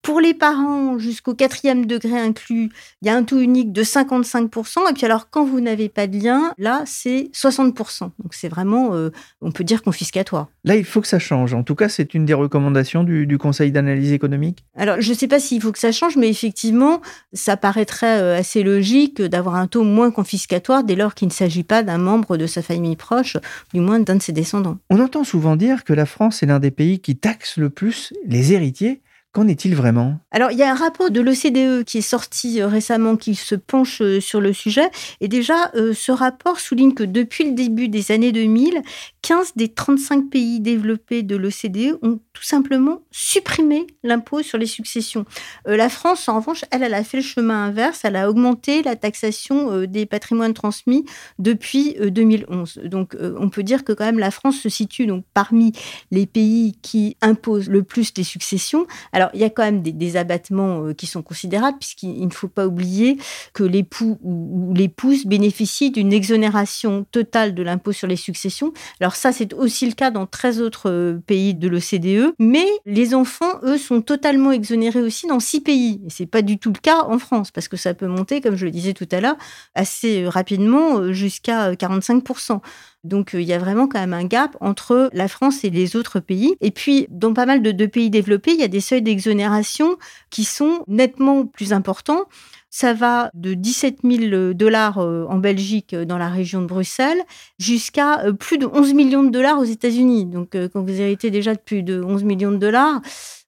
Pour 0.03 0.21
les 0.21 0.35
parents, 0.35 0.99
jusqu'au 0.99 1.33
quatrième 1.33 1.87
degré 1.87 2.19
inclus, 2.19 2.71
il 3.01 3.07
y 3.07 3.09
a 3.09 3.15
un 3.15 3.23
taux 3.23 3.39
unique 3.39 3.73
de 3.73 3.85
55%. 3.85 4.91
Et 4.91 4.95
puis 4.95 5.05
alors, 5.05 5.31
quand 5.31 5.45
vous 5.45 5.61
n'avez 5.61 5.89
pas 5.89 6.09
de 6.09 6.19
lien, 6.19 6.53
là, 6.59 6.83
c'est 6.87 7.31
60%. 7.33 8.01
Donc 8.01 8.35
c'est 8.35 8.49
vraiment, 8.49 8.95
euh, 8.95 9.11
on 9.43 9.53
peut 9.53 9.63
dire, 9.63 9.81
confiscatoire. 9.81 10.49
Là, 10.65 10.75
il 10.75 10.85
faut 10.85 11.01
que 11.01 11.07
ça 11.07 11.21
change. 11.21 11.55
En 11.55 11.63
tout 11.63 11.77
cas, 11.77 11.89
c'est 11.89 12.15
une 12.15 12.25
des 12.25 12.35
recommandations 12.35 13.05
du, 13.05 13.39
Conseil 13.39 13.73
d'analyse 13.73 14.13
économique. 14.13 14.65
Alors, 14.77 15.01
je 15.01 15.09
ne 15.11 15.15
sais 15.17 15.27
pas 15.29 15.41
s'il 15.41 15.61
faut 15.61 15.73
que 15.73 15.79
ça 15.79 15.91
change, 15.91 16.17
mais 16.17 16.29
effectivement, 16.29 17.01
ça 17.33 17.57
paraîtrait 17.57 18.21
euh, 18.21 18.39
assez 18.39 18.63
logique 18.63 19.23
d'avoir 19.23 19.55
un 19.55 19.67
taux 19.67 19.85
moins 19.85 20.11
confiscatoire 20.11 20.85
dès 20.85 20.97
lors 20.97 21.15
qu'il 21.15 21.29
ne 21.29 21.33
s'agit 21.33 21.65
pas 21.65 21.83
d'un 21.83 21.99
membre 21.99 22.37
de 22.37 22.47
sa 22.47 22.61
famille 22.61 22.97
proche, 22.97 23.37
du 23.73 23.81
moins 23.81 24.01
d'un 24.01 24.17
de 24.17 24.23
ses 24.23 24.33
descendants. 24.33 24.79
On 24.91 25.01
entend 25.01 25.25
souvent 25.25 25.57
dire 25.57 25.85
que 25.85 25.93
la 25.93 26.07
France 26.07 26.43
est 26.43 26.47
l'un 26.47 26.59
des 26.61 26.71
pays 26.71 27.01
qui 27.01 27.17
taxe 27.17 27.57
le 27.57 27.71
plus 27.71 28.13
les 28.27 28.53
héritiers. 28.53 29.01
Qu'en 29.33 29.49
est-il 29.49 29.75
vraiment? 29.75 30.21
Alors, 30.31 30.51
il 30.51 30.59
y 30.59 30.63
a 30.63 30.71
un 30.71 30.75
rapport 30.75 31.11
de 31.11 31.19
l'OCDE 31.23 31.85
qui 31.85 31.99
est 31.99 32.03
sorti 32.03 32.61
euh, 32.61 32.67
récemment, 32.67 33.17
qui 33.17 33.35
se 33.35 33.55
penche 33.55 34.03
euh, 34.03 34.21
sur 34.21 34.43
le 34.43 34.53
sujet. 34.53 34.91
Et 35.23 35.29
déjà, 35.29 35.71
euh, 35.75 35.95
ce 35.95 36.13
rapport 36.13 36.61
souligne 36.61 36.93
que 36.93 37.03
depuis 37.03 37.45
le 37.45 37.53
début 37.53 37.89
des 37.89 38.13
années 38.13 38.31
2000, 38.33 38.83
15 39.23 39.53
des 39.57 39.69
35 39.69 40.29
pays 40.29 40.61
développés 40.61 41.23
de 41.23 41.37
l'OCDE 41.37 41.99
ont 42.03 42.21
tout 42.35 42.43
simplement 42.43 43.01
supprimé 43.11 43.87
l'impôt 44.03 44.43
sur 44.43 44.59
les 44.59 44.67
successions. 44.67 45.25
la 45.65 45.89
France, 45.89 46.29
en 46.29 46.37
revanche, 46.37 46.65
elle, 46.71 46.83
elle 46.83 46.93
a 46.93 47.05
fait 47.05 47.19
le 47.19 47.23
chemin 47.23 47.67
inverse. 47.67 48.01
Elle 48.05 48.17
a 48.17 48.29
augmenté 48.29 48.83
la 48.83 48.97
taxation 48.97 49.85
des 49.85 50.07
patrimoines 50.07 50.55
transmis 50.55 51.05
depuis 51.39 51.95
2011. 52.01 52.81
Donc, 52.85 53.17
on 53.21 53.49
peut 53.49 53.63
dire 53.63 53.85
que 53.85 53.93
quand 53.93 54.05
même 54.05 54.19
la 54.19 54.33
France 54.33 54.59
se 54.59 54.69
situe 54.69 55.07
donc 55.07 55.25
parmi 55.35 55.73
les 56.11 56.27
pays 56.27 56.73
qui 56.83 57.17
imposent 57.21 57.69
le 57.69 57.85
plus 57.85 58.13
des 58.13 58.25
successions. 58.25 58.87
Alors, 59.13 59.22
il 59.35 59.41
y 59.41 59.45
a 59.45 59.51
quand 59.51 59.63
même 59.63 59.83
des, 59.83 60.17
abattements 60.17 60.85
euh, 60.85 60.93
qui 60.93 61.07
sont 61.07 61.23
considérables, 61.23 61.79
puisqu'il 61.79 62.27
ne 62.27 62.33
faut 62.33 62.49
pas 62.49 62.67
oublier 62.67 63.17
que 63.55 63.65
l'époux 63.65 64.19
ou, 64.23 64.75
l'épouse 64.75 65.25
bénéficie 65.25 65.91
d'une 65.91 66.13
exonération 66.13 67.07
totale 67.11 67.55
de 67.55 67.63
l'impôt 67.63 67.93
sur 67.93 68.07
les 68.07 68.17
successions. 68.17 68.73
Alors 69.01 69.17
ça, 69.17 69.33
c'est 69.33 69.55
aussi 69.55 69.87
le 69.87 69.93
cas 69.93 70.11
dans 70.11 70.27
13 70.27 70.61
autres 70.61 70.91
euh, 70.91 71.19
pays 71.27 71.55
de 71.55 71.69
l'OCDE, 71.69 72.35
mais 72.39 72.67
les 72.85 73.15
enfants, 73.15 73.61
eux, 73.63 73.79
sont 73.79 74.03
totalement 74.03 74.53
exonérés 74.53 75.01
aussi 75.01 75.27
dans 75.27 75.41
6 75.41 75.61
pays. 75.61 76.01
Et 76.07 76.11
c'est 76.11 76.27
pas 76.27 76.43
du 76.43 76.59
tout 76.59 76.73
le 76.73 76.81
cas 76.81 77.05
en 77.05 77.19
France, 77.19 77.51
parce 77.51 77.69
que 77.69 77.77
ça 77.77 77.95
peut 77.95 78.07
monter, 78.07 78.41
comme 78.41 78.57
je 78.57 78.65
le 78.65 78.71
disais 78.71 78.93
tout 78.93 79.09
à 79.13 79.21
l'heure, 79.21 79.37
assez 79.75 80.27
rapidement 80.27 81.13
jusqu'à 81.13 81.73
45%. 81.73 82.61
Donc, 83.05 83.35
euh, 83.35 83.41
il 83.41 83.49
y 83.49 83.53
a 83.53 83.59
vraiment 83.59 83.89
quand 83.89 83.99
même 83.99 84.13
un 84.13 84.25
gap 84.25 84.57
entre 84.61 85.11
la 85.13 85.27
France 85.27 85.65
et 85.65 85.71
les 85.71 85.97
autres 85.97 86.21
pays. 86.21 86.55
Et 86.61 86.71
puis, 86.71 87.07
dans 87.11 87.35
pas 87.35 87.47
mal 87.47 87.63
de, 87.63 87.87
pays 87.87 88.11
développés, 88.11 88.53
il 88.53 88.61
y 88.61 88.65
a 88.65 88.69
des 88.69 88.81
seuils 88.81 89.03
d'exonération 89.03 89.97
qui 90.31 90.45
sont 90.45 90.85
nettement 90.87 91.47
plus 91.47 91.73
importants. 91.73 92.27
Ça 92.71 92.95
va 92.95 93.31
de 93.35 93.55
17 93.55 93.99
000 94.05 94.55
dollars 94.55 94.99
euh, 94.99 95.27
en 95.29 95.39
Belgique, 95.39 95.95
euh, 95.95 96.05
dans 96.05 96.17
la 96.17 96.29
région 96.29 96.63
de 96.63 96.67
Bruxelles, 96.67 97.23
jusqu'à 97.59 98.25
plus 98.39 98.59
de 98.59 98.67
11 98.67 98.95
millions 98.95 99.25
de 99.25 99.31
dollars 99.31 99.59
aux 99.59 99.65
États-Unis. 99.65 100.27
Donc, 100.27 100.57
quand 100.73 100.83
vous 100.83 101.01
héritez 101.01 101.31
déjà 101.31 101.55
de 101.55 101.61
plus 101.61 101.83
de 101.83 102.01
11 102.01 102.23
millions 102.23 102.53
de 102.53 102.57
dollars, 102.57 103.01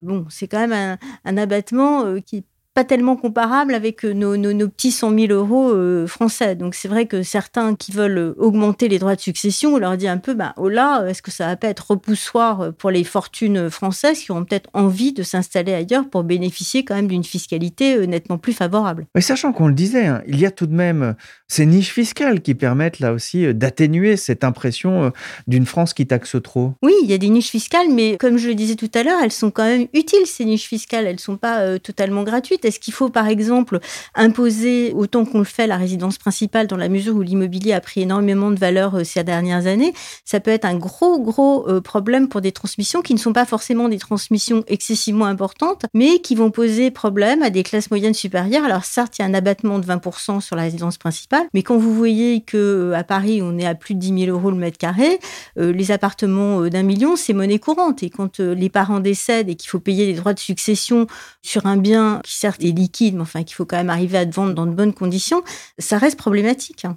bon, 0.02 0.26
c'est 0.30 0.48
quand 0.48 0.66
même 0.66 0.72
un, 0.72 0.98
un 1.24 1.36
abattement 1.36 2.20
qui 2.20 2.44
pas 2.74 2.82
tellement 2.82 3.14
comparable 3.14 3.72
avec 3.72 4.04
euh, 4.04 4.12
nos, 4.12 4.36
nos, 4.36 4.68
petits 4.68 4.90
100 4.90 5.16
000 5.16 5.32
euros 5.32 5.70
euh, 5.70 6.08
français. 6.08 6.56
Donc 6.56 6.74
c'est 6.74 6.88
vrai 6.88 7.06
que 7.06 7.22
certains 7.22 7.76
qui 7.76 7.92
veulent 7.92 8.18
euh, 8.18 8.34
augmenter 8.36 8.88
les 8.88 8.98
droits 8.98 9.14
de 9.14 9.20
succession, 9.20 9.74
on 9.74 9.78
leur 9.78 9.96
dit 9.96 10.08
un 10.08 10.18
peu, 10.18 10.34
bah, 10.34 10.54
oh 10.56 10.68
là, 10.68 11.06
est-ce 11.06 11.22
que 11.22 11.30
ça 11.30 11.46
va 11.46 11.56
pas 11.56 11.68
être 11.68 11.92
repoussoir 11.92 12.72
pour 12.74 12.90
les 12.90 13.04
fortunes 13.04 13.70
françaises 13.70 14.18
qui 14.18 14.32
ont 14.32 14.44
peut-être 14.44 14.68
envie 14.72 15.12
de 15.12 15.22
s'installer 15.22 15.72
ailleurs 15.72 16.10
pour 16.10 16.24
bénéficier 16.24 16.84
quand 16.84 16.96
même 16.96 17.06
d'une 17.06 17.22
fiscalité 17.22 18.06
nettement 18.08 18.38
plus 18.38 18.52
favorable? 18.52 19.06
Mais 19.14 19.20
sachant 19.20 19.52
qu'on 19.52 19.68
le 19.68 19.74
disait, 19.74 20.06
hein, 20.06 20.22
il 20.26 20.40
y 20.40 20.46
a 20.46 20.50
tout 20.50 20.66
de 20.66 20.74
même 20.74 21.14
ces 21.46 21.66
niches 21.66 21.92
fiscales 21.92 22.40
qui 22.40 22.56
permettent 22.56 22.98
là 22.98 23.12
aussi 23.12 23.54
d'atténuer 23.54 24.16
cette 24.16 24.42
impression 24.42 25.12
d'une 25.46 25.66
France 25.66 25.94
qui 25.94 26.08
taxe 26.08 26.36
trop. 26.42 26.72
Oui, 26.82 26.92
il 27.04 27.10
y 27.10 27.14
a 27.14 27.18
des 27.18 27.28
niches 27.28 27.50
fiscales, 27.50 27.88
mais 27.90 28.16
comme 28.18 28.36
je 28.36 28.48
le 28.48 28.54
disais 28.54 28.74
tout 28.74 28.90
à 28.94 29.04
l'heure, 29.04 29.20
elles 29.22 29.30
sont 29.30 29.52
quand 29.52 29.64
même 29.64 29.86
utiles, 29.92 30.26
ces 30.26 30.44
niches 30.44 30.66
fiscales. 30.66 31.06
Elles 31.06 31.14
ne 31.14 31.20
sont 31.20 31.36
pas 31.36 31.78
totalement 31.78 32.24
gratuites. 32.24 32.63
Est-ce 32.64 32.80
qu'il 32.80 32.94
faut, 32.94 33.08
par 33.08 33.28
exemple, 33.28 33.80
imposer 34.14 34.92
autant 34.94 35.24
qu'on 35.24 35.38
le 35.38 35.44
fait 35.44 35.66
la 35.66 35.76
résidence 35.76 36.18
principale 36.18 36.66
dans 36.66 36.76
la 36.76 36.88
mesure 36.88 37.16
où 37.16 37.22
l'immobilier 37.22 37.72
a 37.72 37.80
pris 37.80 38.02
énormément 38.02 38.50
de 38.50 38.58
valeur 38.58 38.96
euh, 38.96 39.04
ces 39.04 39.24
dernières 39.24 39.66
années 39.66 39.94
Ça 40.24 40.40
peut 40.40 40.50
être 40.50 40.64
un 40.64 40.76
gros, 40.76 41.20
gros 41.20 41.68
euh, 41.68 41.80
problème 41.80 42.28
pour 42.28 42.40
des 42.40 42.52
transmissions 42.52 43.02
qui 43.02 43.14
ne 43.14 43.18
sont 43.18 43.32
pas 43.32 43.44
forcément 43.44 43.88
des 43.88 43.98
transmissions 43.98 44.64
excessivement 44.66 45.26
importantes, 45.26 45.86
mais 45.94 46.18
qui 46.20 46.34
vont 46.34 46.50
poser 46.50 46.90
problème 46.90 47.42
à 47.42 47.50
des 47.50 47.62
classes 47.62 47.90
moyennes 47.90 48.14
supérieures. 48.14 48.64
Alors 48.64 48.84
certes, 48.84 49.18
il 49.18 49.22
y 49.22 49.24
a 49.24 49.28
un 49.28 49.34
abattement 49.34 49.78
de 49.78 49.86
20% 49.86 50.40
sur 50.40 50.56
la 50.56 50.62
résidence 50.62 50.98
principale, 50.98 51.46
mais 51.54 51.62
quand 51.62 51.76
vous 51.76 51.94
voyez 51.94 52.40
que 52.40 52.56
euh, 52.56 52.96
à 52.96 53.04
Paris, 53.04 53.40
on 53.42 53.58
est 53.58 53.66
à 53.66 53.74
plus 53.74 53.94
de 53.94 54.00
10 54.00 54.24
000 54.26 54.36
euros 54.36 54.50
le 54.50 54.56
mètre 54.56 54.78
carré, 54.78 55.18
les 55.56 55.90
appartements 55.90 56.68
d'un 56.68 56.82
million, 56.82 57.16
c'est 57.16 57.32
monnaie 57.32 57.58
courante. 57.58 58.02
Et 58.02 58.10
quand 58.10 58.40
les 58.40 58.68
parents 58.68 59.00
décèdent 59.00 59.48
et 59.48 59.54
qu'il 59.54 59.70
faut 59.70 59.78
payer 59.78 60.06
les 60.06 60.14
droits 60.14 60.34
de 60.34 60.38
succession 60.38 61.06
sur 61.42 61.66
un 61.66 61.76
bien 61.76 62.20
qui 62.24 62.38
certes 62.54 62.64
est 62.64 62.72
liquide, 62.72 63.14
mais 63.14 63.22
enfin 63.22 63.42
qu'il 63.42 63.54
faut 63.54 63.64
quand 63.64 63.76
même 63.76 63.90
arriver 63.90 64.18
à 64.18 64.26
te 64.26 64.34
vendre 64.34 64.54
dans 64.54 64.66
de 64.66 64.72
bonnes 64.72 64.94
conditions, 64.94 65.42
ça 65.78 65.98
reste 65.98 66.18
problématique. 66.18 66.84
Hein. 66.84 66.96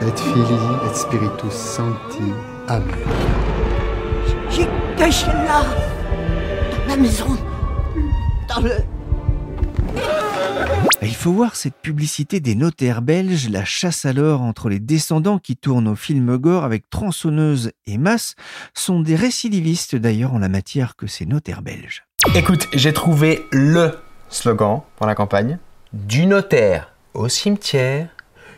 et 0.00 0.16
Filii 0.16 0.58
et 0.90 0.94
Spiritus 0.94 1.52
Sancti. 1.52 2.32
Amen. 2.68 2.84
J'ai 4.50 4.68
caché 4.96 5.26
là, 5.26 5.64
dans 6.70 6.86
la 6.88 6.96
maison, 6.96 7.36
dans 8.48 8.60
le 8.60 8.72
il 11.06 11.14
faut 11.14 11.32
voir 11.32 11.54
cette 11.54 11.76
publicité 11.76 12.40
des 12.40 12.54
notaires 12.54 13.02
belges, 13.02 13.48
la 13.48 13.64
chasse 13.64 14.04
à 14.04 14.12
l'or 14.12 14.42
entre 14.42 14.68
les 14.68 14.80
descendants 14.80 15.38
qui 15.38 15.56
tournent 15.56 15.88
au 15.88 15.94
film 15.94 16.36
gore 16.36 16.64
avec 16.64 16.90
tronçonneuse 16.90 17.72
et 17.86 17.98
masse, 17.98 18.34
sont 18.74 19.00
des 19.00 19.14
récidivistes 19.14 19.94
d'ailleurs 19.94 20.34
en 20.34 20.38
la 20.38 20.48
matière 20.48 20.96
que 20.96 21.06
ces 21.06 21.24
notaires 21.24 21.62
belges. 21.62 22.04
Écoute, 22.34 22.68
j'ai 22.74 22.92
trouvé 22.92 23.46
LE 23.52 23.92
slogan 24.28 24.80
pour 24.96 25.06
la 25.06 25.14
campagne. 25.14 25.58
Du 25.92 26.26
notaire 26.26 26.92
au 27.14 27.28
cimetière, 27.28 28.08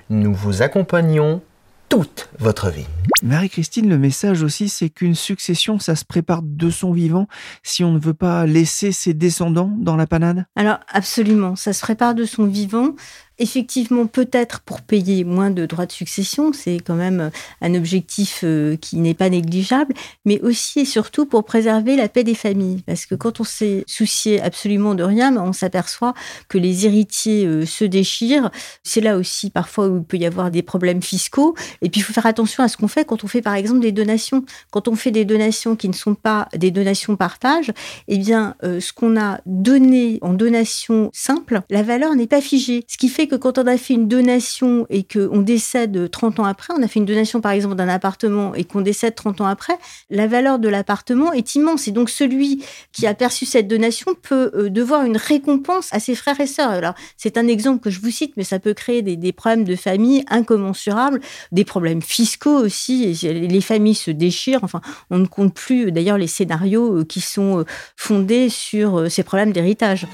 nous 0.08 0.34
vous 0.34 0.62
accompagnons 0.62 1.42
toute 1.90 2.28
votre 2.38 2.70
vie. 2.70 2.86
Marie-Christine, 3.22 3.88
le 3.88 3.98
message 3.98 4.42
aussi, 4.42 4.68
c'est 4.68 4.88
qu'une 4.88 5.16
succession, 5.16 5.78
ça 5.80 5.96
se 5.96 6.04
prépare 6.04 6.40
de 6.42 6.70
son 6.70 6.92
vivant 6.92 7.26
si 7.64 7.82
on 7.84 7.92
ne 7.92 7.98
veut 7.98 8.14
pas 8.14 8.46
laisser 8.46 8.92
ses 8.92 9.12
descendants 9.12 9.72
dans 9.76 9.96
la 9.96 10.06
panade? 10.06 10.46
Alors 10.56 10.78
absolument, 10.88 11.56
ça 11.56 11.72
se 11.72 11.82
prépare 11.82 12.14
de 12.14 12.24
son 12.24 12.46
vivant. 12.46 12.94
Effectivement 13.40 14.06
peut-être 14.06 14.60
pour 14.60 14.82
payer 14.82 15.24
moins 15.24 15.50
de 15.50 15.66
droits 15.66 15.86
de 15.86 15.92
succession, 15.92 16.52
c'est 16.52 16.76
quand 16.76 16.94
même 16.94 17.30
un 17.60 17.74
objectif 17.74 18.40
euh, 18.44 18.76
qui 18.76 18.96
n'est 18.96 19.14
pas 19.14 19.30
négligeable, 19.30 19.94
mais 20.24 20.40
aussi 20.42 20.80
et 20.80 20.84
surtout 20.84 21.26
pour 21.26 21.44
préserver 21.44 21.96
la 21.96 22.08
paix 22.08 22.22
des 22.22 22.34
familles. 22.34 22.82
Parce 22.86 23.06
que 23.06 23.14
quand 23.14 23.40
on 23.40 23.44
s'est 23.44 23.84
soucié 23.86 24.40
absolument 24.40 24.94
de 24.94 25.02
rien, 25.02 25.32
ben, 25.32 25.42
on 25.42 25.52
s'aperçoit 25.52 26.14
que 26.48 26.58
les 26.58 26.86
héritiers 26.86 27.46
euh, 27.46 27.66
se 27.66 27.84
déchirent. 27.84 28.50
C'est 28.82 29.00
là 29.00 29.16
aussi 29.16 29.50
parfois 29.50 29.88
où 29.88 29.98
il 29.98 30.04
peut 30.04 30.18
y 30.18 30.26
avoir 30.26 30.50
des 30.50 30.62
problèmes 30.62 31.02
fiscaux. 31.02 31.54
Et 31.82 31.88
puis 31.88 32.00
il 32.00 32.04
faut 32.04 32.12
faire 32.12 32.26
attention 32.26 32.62
à 32.62 32.68
ce 32.68 32.76
qu'on 32.76 32.88
fait 32.88 33.04
quand 33.04 33.24
on 33.24 33.26
fait 33.26 33.42
par 33.42 33.54
exemple 33.54 33.80
des 33.80 33.92
donations. 33.92 34.44
Quand 34.70 34.88
on 34.88 34.94
fait 34.94 35.10
des 35.10 35.24
donations 35.24 35.76
qui 35.76 35.88
ne 35.88 35.94
sont 35.94 36.14
pas 36.14 36.48
des 36.56 36.70
donations 36.70 37.16
partage, 37.16 37.72
eh 38.08 38.18
bien 38.18 38.54
euh, 38.64 38.80
ce 38.80 38.92
qu'on 38.92 39.18
a 39.18 39.40
donné 39.46 40.18
en 40.22 40.34
donation 40.34 41.10
simple, 41.12 41.62
la 41.70 41.82
valeur 41.82 42.14
n'est 42.14 42.26
pas 42.26 42.40
figée. 42.40 42.84
Ce 42.86 42.98
qui 42.98 43.08
fait 43.08 43.26
que 43.30 43.36
quand 43.36 43.58
on 43.58 43.66
a 43.66 43.78
fait 43.78 43.94
une 43.94 44.08
donation 44.08 44.86
et 44.90 45.04
qu'on 45.04 45.40
décède 45.40 46.10
30 46.10 46.40
ans 46.40 46.44
après, 46.44 46.74
on 46.76 46.82
a 46.82 46.88
fait 46.88 46.98
une 46.98 47.06
donation 47.06 47.40
par 47.40 47.52
exemple 47.52 47.76
d'un 47.76 47.88
appartement 47.88 48.54
et 48.54 48.64
qu'on 48.64 48.80
décède 48.80 49.14
30 49.14 49.40
ans 49.40 49.46
après, 49.46 49.78
la 50.10 50.26
valeur 50.26 50.58
de 50.58 50.68
l'appartement 50.68 51.32
est 51.32 51.54
immense. 51.54 51.88
Et 51.88 51.92
donc 51.92 52.10
celui 52.10 52.64
qui 52.92 53.06
a 53.06 53.14
perçu 53.14 53.46
cette 53.46 53.68
donation 53.68 54.14
peut 54.20 54.50
euh, 54.54 54.68
devoir 54.68 55.04
une 55.04 55.16
récompense 55.16 55.88
à 55.92 56.00
ses 56.00 56.14
frères 56.14 56.40
et 56.40 56.46
sœurs. 56.46 56.70
Alors 56.70 56.94
c'est 57.16 57.38
un 57.38 57.46
exemple 57.46 57.82
que 57.82 57.90
je 57.90 58.00
vous 58.00 58.10
cite, 58.10 58.34
mais 58.36 58.44
ça 58.44 58.58
peut 58.58 58.74
créer 58.74 59.02
des, 59.02 59.32
problèmes 59.32 59.64
de 59.64 59.76
famille 59.76 60.24
incommensurables, 60.28 61.20
des 61.52 61.64
problèmes 61.64 62.02
fiscaux 62.02 62.58
aussi. 62.58 63.14
les 63.22 63.60
familles 63.60 63.94
se 63.94 64.10
déchirent. 64.10 64.64
Enfin, 64.64 64.80
on 65.10 65.18
ne 65.18 65.26
compte 65.26 65.54
plus 65.54 65.92
d'ailleurs 65.92 66.18
les 66.18 66.26
scénarios 66.26 66.98
euh, 66.98 67.04
qui 67.04 67.20
sont 67.20 67.60
euh, 67.60 67.64
fondés 67.96 68.48
sur 68.48 69.10
ces 69.10 69.22
problèmes 69.22 69.52
d'héritage. 69.52 70.06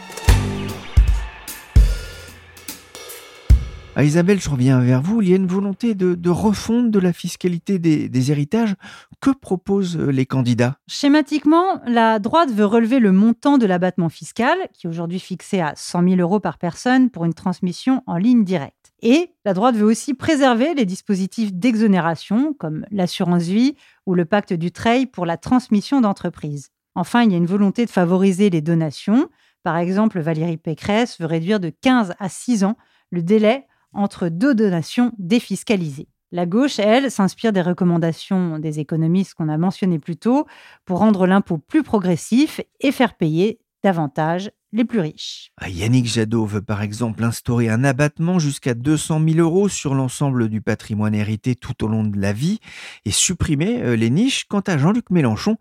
Ah, 3.98 4.04
Isabelle, 4.04 4.38
je 4.38 4.50
reviens 4.50 4.78
vers 4.80 5.00
vous. 5.00 5.22
Il 5.22 5.30
y 5.30 5.32
a 5.32 5.36
une 5.36 5.46
volonté 5.46 5.94
de, 5.94 6.28
refonte 6.28 6.90
de 6.90 6.98
la 6.98 7.14
fiscalité 7.14 7.78
des, 7.78 8.30
héritages. 8.30 8.74
Que 9.22 9.30
proposent 9.30 9.96
euh, 9.96 10.10
les 10.10 10.26
candidats? 10.26 10.76
Schématiquement, 10.86 11.80
la 11.86 12.18
droite 12.18 12.50
veut 12.50 12.66
relever 12.66 12.98
le 12.98 13.10
montant 13.10 13.56
de 13.56 13.64
l'abattement 13.64 14.10
fiscal, 14.10 14.58
qui 14.74 14.86
est 14.86 14.90
aujourd'hui 14.90 15.18
fixé 15.18 15.60
à 15.60 15.72
100 15.74 16.10
000 16.10 16.20
euros 16.20 16.40
par 16.40 16.58
personne 16.58 17.08
pour 17.08 17.24
une 17.24 17.32
transmission 17.32 18.02
en 18.06 18.18
ligne 18.18 18.44
directe. 18.44 18.92
Et 19.00 19.32
la 19.46 19.54
droite 19.54 19.76
veut 19.76 19.86
aussi 19.86 20.12
préserver 20.12 20.74
les 20.74 20.84
dispositifs 20.84 21.54
d'exonération, 21.54 22.52
comme 22.52 22.84
l'assurance 22.90 23.44
vie 23.44 23.76
ou 24.04 24.12
le 24.12 24.26
pacte 24.26 24.52
du 24.52 24.72
Treil 24.72 25.06
pour 25.06 25.24
la 25.24 25.38
transmission 25.38 26.02
d'entreprises. 26.02 26.68
Enfin, 26.96 27.22
il 27.22 27.32
y 27.32 27.34
a 27.34 27.38
une 27.38 27.46
volonté 27.46 27.86
de 27.86 27.90
favoriser 27.90 28.50
les 28.50 28.60
donations. 28.60 29.30
Par 29.62 29.78
exemple, 29.78 30.20
Valérie 30.20 30.58
Pécresse 30.58 31.18
veut 31.18 31.26
réduire 31.26 31.60
de 31.60 31.70
15 31.70 32.12
à 32.18 32.28
6 32.28 32.62
ans 32.64 32.76
le 33.10 33.22
délai 33.22 33.64
entre 33.92 34.28
deux 34.28 34.54
donations 34.54 35.12
défiscalisées. 35.18 36.08
La 36.32 36.44
gauche, 36.44 36.78
elle, 36.78 37.10
s'inspire 37.10 37.52
des 37.52 37.62
recommandations 37.62 38.58
des 38.58 38.80
économistes 38.80 39.34
qu'on 39.34 39.48
a 39.48 39.56
mentionnées 39.58 40.00
plus 40.00 40.16
tôt 40.16 40.46
pour 40.84 40.98
rendre 40.98 41.26
l'impôt 41.26 41.58
plus 41.58 41.82
progressif 41.82 42.60
et 42.80 42.90
faire 42.92 43.14
payer 43.14 43.60
davantage 43.84 44.50
les 44.72 44.84
plus 44.84 44.98
riches. 44.98 45.52
Ah, 45.58 45.68
Yannick 45.68 46.06
Jadot 46.06 46.44
veut 46.44 46.62
par 46.62 46.82
exemple 46.82 47.22
instaurer 47.22 47.68
un 47.68 47.84
abattement 47.84 48.38
jusqu'à 48.38 48.74
200 48.74 49.20
000 49.26 49.38
euros 49.38 49.68
sur 49.68 49.94
l'ensemble 49.94 50.48
du 50.48 50.60
patrimoine 50.60 51.14
hérité 51.14 51.54
tout 51.54 51.84
au 51.84 51.88
long 51.88 52.02
de 52.02 52.18
la 52.18 52.32
vie 52.32 52.58
et 53.04 53.12
supprimer 53.12 53.82
euh, 53.82 53.96
les 53.96 54.10
niches. 54.10 54.44
Quant 54.48 54.60
à 54.60 54.76
Jean-Luc 54.76 55.10
Mélenchon, 55.10 55.56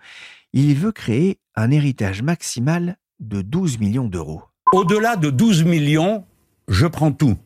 il 0.54 0.76
veut 0.76 0.92
créer 0.92 1.40
un 1.56 1.70
héritage 1.70 2.24
maximal 2.24 2.98
de 3.20 3.42
12 3.42 3.80
millions 3.80 4.08
d'euros. 4.08 4.42
Au-delà 4.74 5.16
de 5.16 5.30
12 5.30 5.64
millions, 5.64 6.26
je 6.68 6.88
prends 6.88 7.12
tout. 7.12 7.38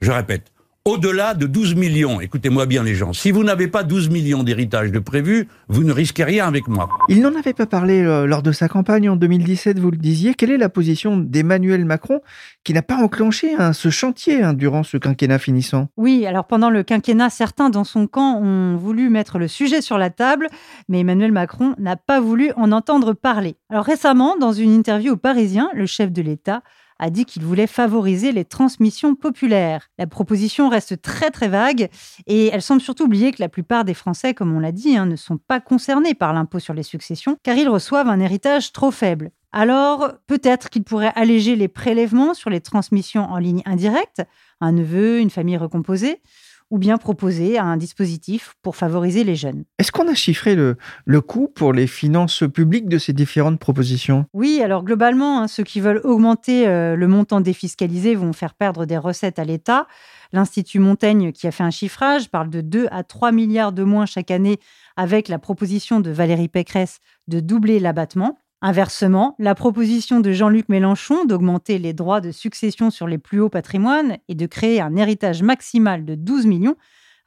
Je 0.00 0.10
répète, 0.10 0.50
au-delà 0.86 1.34
de 1.34 1.46
12 1.46 1.74
millions, 1.74 2.22
écoutez-moi 2.22 2.64
bien 2.64 2.82
les 2.82 2.94
gens, 2.94 3.12
si 3.12 3.30
vous 3.32 3.44
n'avez 3.44 3.68
pas 3.68 3.82
12 3.82 4.08
millions 4.08 4.42
d'héritage 4.42 4.90
de 4.90 4.98
prévu, 4.98 5.46
vous 5.68 5.84
ne 5.84 5.92
risquez 5.92 6.24
rien 6.24 6.48
avec 6.48 6.68
moi. 6.68 6.88
Il 7.10 7.20
n'en 7.20 7.36
avait 7.36 7.52
pas 7.52 7.66
parlé 7.66 8.00
euh, 8.00 8.24
lors 8.24 8.42
de 8.42 8.50
sa 8.50 8.66
campagne 8.66 9.10
en 9.10 9.16
2017, 9.16 9.78
vous 9.78 9.90
le 9.90 9.98
disiez. 9.98 10.32
Quelle 10.32 10.50
est 10.50 10.56
la 10.56 10.70
position 10.70 11.18
d'Emmanuel 11.18 11.84
Macron 11.84 12.22
qui 12.64 12.72
n'a 12.72 12.80
pas 12.80 12.96
enclenché 12.96 13.54
hein, 13.58 13.74
ce 13.74 13.90
chantier 13.90 14.42
hein, 14.42 14.54
durant 14.54 14.82
ce 14.82 14.96
quinquennat 14.96 15.38
finissant? 15.38 15.88
Oui, 15.98 16.24
alors 16.24 16.46
pendant 16.46 16.70
le 16.70 16.82
quinquennat, 16.82 17.28
certains 17.28 17.68
dans 17.68 17.84
son 17.84 18.06
camp 18.06 18.40
ont 18.40 18.76
voulu 18.76 19.10
mettre 19.10 19.38
le 19.38 19.48
sujet 19.48 19.82
sur 19.82 19.98
la 19.98 20.08
table, 20.08 20.48
mais 20.88 21.00
Emmanuel 21.00 21.32
Macron 21.32 21.74
n'a 21.76 21.96
pas 21.96 22.20
voulu 22.20 22.52
en 22.56 22.72
entendre 22.72 23.12
parler. 23.12 23.56
Alors 23.68 23.84
récemment, 23.84 24.38
dans 24.38 24.52
une 24.52 24.72
interview 24.72 25.12
au 25.12 25.16
Parisien, 25.18 25.68
le 25.74 25.84
chef 25.84 26.10
de 26.10 26.22
l'État 26.22 26.62
a 27.00 27.10
dit 27.10 27.24
qu'il 27.24 27.42
voulait 27.42 27.66
favoriser 27.66 28.30
les 28.30 28.44
transmissions 28.44 29.14
populaires. 29.14 29.88
La 29.98 30.06
proposition 30.06 30.68
reste 30.68 31.00
très 31.00 31.30
très 31.30 31.48
vague 31.48 31.88
et 32.26 32.48
elle 32.48 32.62
semble 32.62 32.82
surtout 32.82 33.04
oublier 33.04 33.32
que 33.32 33.42
la 33.42 33.48
plupart 33.48 33.84
des 33.84 33.94
Français, 33.94 34.34
comme 34.34 34.54
on 34.54 34.60
l'a 34.60 34.70
dit, 34.70 34.96
hein, 34.96 35.06
ne 35.06 35.16
sont 35.16 35.38
pas 35.38 35.60
concernés 35.60 36.14
par 36.14 36.32
l'impôt 36.34 36.58
sur 36.58 36.74
les 36.74 36.82
successions 36.82 37.38
car 37.42 37.56
ils 37.56 37.68
reçoivent 37.68 38.08
un 38.08 38.20
héritage 38.20 38.72
trop 38.72 38.90
faible. 38.90 39.30
Alors, 39.52 40.12
peut-être 40.26 40.68
qu'il 40.68 40.84
pourrait 40.84 41.12
alléger 41.16 41.56
les 41.56 41.66
prélèvements 41.66 42.34
sur 42.34 42.50
les 42.50 42.60
transmissions 42.60 43.24
en 43.24 43.38
ligne 43.38 43.62
indirecte, 43.64 44.22
un 44.60 44.72
neveu, 44.72 45.18
une 45.18 45.30
famille 45.30 45.56
recomposée, 45.56 46.20
ou 46.70 46.78
bien 46.78 46.98
proposer 46.98 47.58
un 47.58 47.76
dispositif 47.76 48.54
pour 48.62 48.76
favoriser 48.76 49.24
les 49.24 49.34
jeunes. 49.34 49.64
Est-ce 49.78 49.92
qu'on 49.92 50.08
a 50.08 50.14
chiffré 50.14 50.54
le, 50.54 50.76
le 51.04 51.20
coût 51.20 51.48
pour 51.48 51.72
les 51.72 51.86
finances 51.86 52.44
publiques 52.52 52.88
de 52.88 52.98
ces 52.98 53.12
différentes 53.12 53.58
propositions? 53.58 54.26
Oui, 54.32 54.60
alors 54.62 54.84
globalement, 54.84 55.40
hein, 55.40 55.48
ceux 55.48 55.64
qui 55.64 55.80
veulent 55.80 56.00
augmenter 56.04 56.68
euh, 56.68 56.96
le 56.96 57.08
montant 57.08 57.40
défiscalisé 57.40 58.14
vont 58.14 58.32
faire 58.32 58.54
perdre 58.54 58.86
des 58.86 58.98
recettes 58.98 59.38
à 59.38 59.44
l'État. 59.44 59.86
L'Institut 60.32 60.78
Montaigne, 60.78 61.32
qui 61.32 61.46
a 61.46 61.50
fait 61.50 61.64
un 61.64 61.70
chiffrage, 61.70 62.30
parle 62.30 62.50
de 62.50 62.60
2 62.60 62.86
à 62.90 63.02
3 63.02 63.32
milliards 63.32 63.72
de 63.72 63.82
moins 63.82 64.06
chaque 64.06 64.30
année 64.30 64.58
avec 64.96 65.28
la 65.28 65.38
proposition 65.38 66.00
de 66.00 66.10
Valérie 66.10 66.48
Pécresse 66.48 67.00
de 67.26 67.40
doubler 67.40 67.80
l'abattement. 67.80 68.38
Inversement, 68.62 69.36
la 69.38 69.54
proposition 69.54 70.20
de 70.20 70.32
Jean-Luc 70.32 70.68
Mélenchon 70.68 71.24
d'augmenter 71.24 71.78
les 71.78 71.94
droits 71.94 72.20
de 72.20 72.30
succession 72.30 72.90
sur 72.90 73.06
les 73.06 73.16
plus 73.16 73.40
hauts 73.40 73.48
patrimoines 73.48 74.18
et 74.28 74.34
de 74.34 74.44
créer 74.44 74.82
un 74.82 74.96
héritage 74.96 75.42
maximal 75.42 76.04
de 76.04 76.14
12 76.14 76.44
millions 76.44 76.76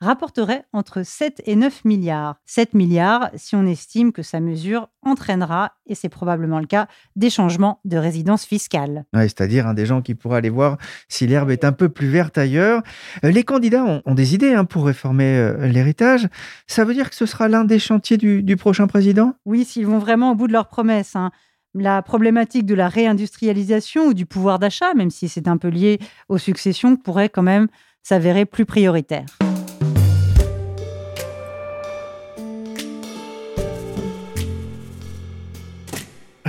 rapporterait 0.04 0.66
entre 0.74 1.04
7 1.04 1.42
et 1.46 1.56
9 1.56 1.86
milliards. 1.86 2.36
7 2.46 2.74
milliards 2.74 3.30
si 3.36 3.56
on 3.56 3.66
estime 3.66 4.12
que 4.12 4.22
sa 4.22 4.40
mesure 4.40 4.90
entraînera, 5.02 5.74
et 5.86 5.96
c'est 5.96 6.10
probablement 6.10 6.60
le 6.60 6.66
cas, 6.66 6.88
des 7.16 7.30
changements 7.30 7.80
de 7.86 7.98
résidence 7.98 8.46
fiscale. 8.46 9.06
C'est-à-dire 9.14 9.68
hein, 9.68 9.74
des 9.74 9.86
gens 9.86 10.02
qui 10.02 10.16
pourraient 10.16 10.38
aller 10.38 10.50
voir 10.50 10.78
si 11.08 11.28
l'herbe 11.28 11.52
est 11.52 11.66
un 11.66 11.72
peu 11.72 11.90
plus 11.90 12.08
verte 12.08 12.38
ailleurs. 12.38 12.82
Euh, 13.24 13.32
les 13.32 13.44
candidats 13.44 14.02
ont, 14.06 14.14
des 14.14 14.36
idées 14.36 14.54
hein, 14.54 14.66
pour 14.66 14.86
réformer 14.86 15.38
euh, 15.38 15.68
l'héritage. 15.68 16.28
Ça 16.68 16.86
veut 16.86 16.94
dire 16.94 17.10
que 17.10 17.16
ce 17.16 17.26
sera 17.26 17.48
l'un 17.48 17.66
des 17.66 17.80
chantiers 17.80 18.18
du, 18.18 18.56
prochain 18.58 18.88
président? 18.88 19.34
Oui, 19.46 19.66
s'ils 19.66 19.88
vont 19.88 19.98
vraiment 19.98 20.32
au 20.32 20.36
bout 20.36 20.48
de 20.48 20.54
leurs 20.54 20.68
promesses. 20.68 21.16
Hein. 21.16 21.32
La 21.74 22.02
problématique 22.04 22.66
de 22.66 22.76
la 22.76 22.88
réindustrialisation 22.88 24.06
ou 24.06 24.14
du 24.14 24.28
pouvoir 24.28 24.60
d'achat, 24.60 24.94
même 24.94 25.10
si 25.10 25.28
c'est 25.28 25.48
un 25.48 25.58
peu 25.58 25.70
lié 25.70 26.00
aux 26.30 26.38
successions, 26.38 26.96
pourrait 26.96 27.30
quand 27.30 27.42
même 27.42 27.68
s'avérer 28.04 28.46
plus 28.46 28.66
prioritaire. 28.66 29.26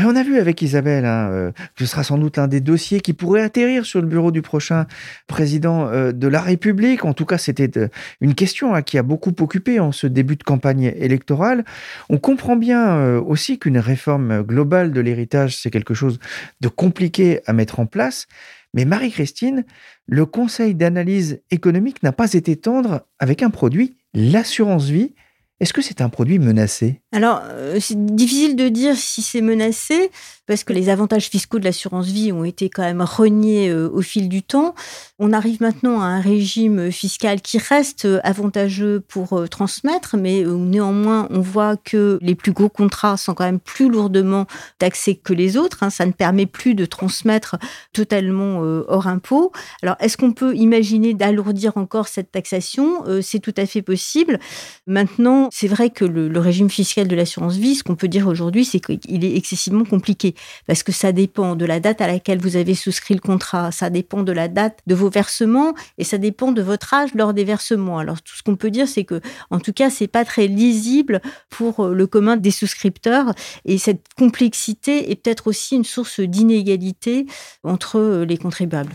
On 0.07 0.17
a 0.17 0.23
vu 0.23 0.39
avec 0.39 0.61
Isabelle 0.63 1.05
hein, 1.05 1.31
euh, 1.31 1.53
ce 1.79 1.87
sera 1.87 2.03
sans 2.03 2.19
doute 2.19 2.37
l'un 2.37 2.49
des 2.49 2.61
dossiers 2.61 3.01
qui 3.01 3.13
pourrait 3.13 3.43
atterrir 3.43 3.85
sur 3.87 4.01
le 4.01 4.07
bureau 4.07 4.31
du 4.31 4.43
prochain 4.43 4.87
président 5.27 5.89
euh, 5.89 6.13
de 6.13 6.29
la 6.29 6.41
République. 6.41 7.05
En 7.05 7.13
tout 7.13 7.25
cas, 7.25 7.39
c'était 7.39 7.79
euh, 7.79 7.89
une 8.21 8.35
question 8.35 8.75
hein, 8.75 8.83
qui 8.83 8.99
a 8.99 9.03
beaucoup 9.03 9.33
occupé 9.41 9.81
en 9.81 9.93
ce 9.93 10.07
début 10.07 10.37
de 10.37 10.43
campagne 10.43 10.93
électorale. 10.97 11.65
On 12.09 12.19
comprend 12.19 12.57
bien 12.57 13.19
aussi 13.19 13.59
qu'une 13.59 13.79
réforme 13.79 14.43
globale 14.43 14.93
de 14.93 15.01
l'héritage, 15.01 15.57
c'est 15.57 15.71
quelque 15.71 15.95
chose 15.95 16.19
de 16.61 16.69
compliqué 16.69 17.41
à 17.47 17.53
mettre 17.53 17.81
en 17.81 17.87
place. 17.87 18.27
Mais 18.75 18.85
Marie-Christine, 18.85 19.65
le 20.07 20.27
Conseil 20.27 20.75
d'analyse 20.75 21.41
économique 21.51 22.03
n'a 22.03 22.13
pas 22.13 22.33
été 22.33 22.57
tendre 22.57 23.07
avec 23.19 23.43
un 23.43 23.51
produit, 23.51 23.97
l'assurance 24.13 24.87
vie. 24.87 25.15
Est-ce 25.61 25.73
que 25.73 25.83
c'est 25.83 26.01
un 26.01 26.09
produit 26.09 26.39
menacé? 26.39 27.01
Alors, 27.13 27.43
c'est 27.81 28.15
difficile 28.15 28.57
de 28.57 28.69
dire 28.69 28.97
si 28.97 29.23
c'est 29.23 29.41
menacé 29.41 30.11
parce 30.47 30.65
que 30.65 30.73
les 30.73 30.89
avantages 30.89 31.29
fiscaux 31.29 31.59
de 31.59 31.65
l'assurance 31.65 32.07
vie 32.07 32.33
ont 32.33 32.45
été 32.45 32.69
quand 32.69 32.83
même 32.83 33.01
reniés 33.01 33.71
euh, 33.71 33.89
au 33.89 34.03
fil 34.03 34.29
du 34.29 34.43
temps. 34.43 34.75
On 35.19 35.33
arrive 35.33 35.63
maintenant 35.63 36.01
à 36.01 36.05
un 36.05 36.21
régime 36.21 36.91
fiscal 36.91 37.41
qui 37.41 37.59
reste 37.59 38.05
euh, 38.05 38.21
avantageux 38.25 39.01
pour 39.01 39.39
euh, 39.39 39.47
transmettre, 39.47 40.17
mais 40.17 40.45
néanmoins, 40.45 41.29
on 41.31 41.41
voit 41.41 41.77
que 41.77 42.19
les 42.21 42.35
plus 42.35 42.53
gros 42.53 42.69
contrats 42.69 43.17
sont 43.17 43.35
quand 43.35 43.45
même 43.45 43.61
plus 43.61 43.89
lourdement 43.89 44.47
taxés 44.79 45.17
que 45.17 45.33
les 45.33 45.57
autres. 45.57 45.83
Hein. 45.83 45.91
Ça 45.91 46.05
ne 46.05 46.13
permet 46.13 46.47
plus 46.47 46.75
de 46.75 46.85
transmettre 46.85 47.57
totalement 47.93 48.59
hors 48.89 49.07
impôt. 49.07 49.53
Alors, 49.83 49.97
est-ce 50.01 50.17
qu'on 50.17 50.33
peut 50.33 50.55
imaginer 50.55 51.15
d'alourdir 51.15 51.77
encore 51.77 52.09
cette 52.09 52.33
taxation? 52.33 53.05
C'est 53.23 53.41
tout 53.41 53.55
à 53.57 53.67
fait 53.67 53.83
possible. 53.83 54.39
Maintenant, 54.87 55.49
c'est 55.53 55.69
vrai 55.69 55.91
que 55.91 56.05
le, 56.05 56.29
le, 56.29 56.41
régime 56.41 56.71
fiscal 56.71 57.09
de 57.09 57.17
l'assurance 57.17 57.57
vie, 57.57 57.75
ce 57.75 57.85
qu'on 57.85 57.97
peut 57.97 58.09
dire 58.09 58.27
aujourd'hui, 58.27 58.65
c'est 58.65 58.81
qu'il 58.81 59.25
est 59.25 59.37
excessivement 59.37 59.85
compliqué 59.85 60.34
parce 60.67 60.83
que 60.83 60.93
ça 60.93 61.13
dépend 61.13 61.57
de 61.57 61.65
la 61.65 61.81
date 61.81 62.01
à 62.01 62.07
laquelle 62.07 62.39
vous 62.39 62.57
avez 62.57 62.75
souscrit 62.75 63.15
le 63.15 63.21
contrat, 63.21 63.73
ça 63.73 63.91
dépend 63.91 64.23
de 64.23 64.33
la 64.33 64.49
date 64.49 64.81
de 64.87 64.95
vos 64.95 65.11
versements 65.11 65.75
et 65.99 66.05
ça 66.05 66.19
dépend 66.19 66.53
de 66.53 66.63
votre 66.63 66.95
âge 66.95 67.15
lors 67.15 67.35
des 67.35 67.45
versements. 67.45 67.99
Alors 67.99 68.23
tout 68.23 68.35
ce 68.35 68.43
qu'on 68.43 68.57
peut 68.57 68.71
dire, 68.71 68.89
c'est 68.89 69.05
que, 69.05 69.21
en 69.51 69.61
tout 69.61 69.73
cas, 69.73 69.91
c'est 69.91 70.09
pas 70.09 70.25
très 70.25 70.47
lisible 70.47 71.21
pour 71.51 71.89
le 71.89 72.07
commun 72.07 72.37
des 72.37 72.51
souscripteurs 72.51 73.35
et 73.65 73.79
cette 73.79 74.07
complexité 74.17 75.11
est 75.11 75.17
peut-être 75.17 75.47
aussi 75.47 75.77
une 75.77 75.85
source 75.85 76.21
d'inégalité 76.21 77.27
entre 77.63 78.25
les 78.27 78.39
contribuables. 78.39 78.93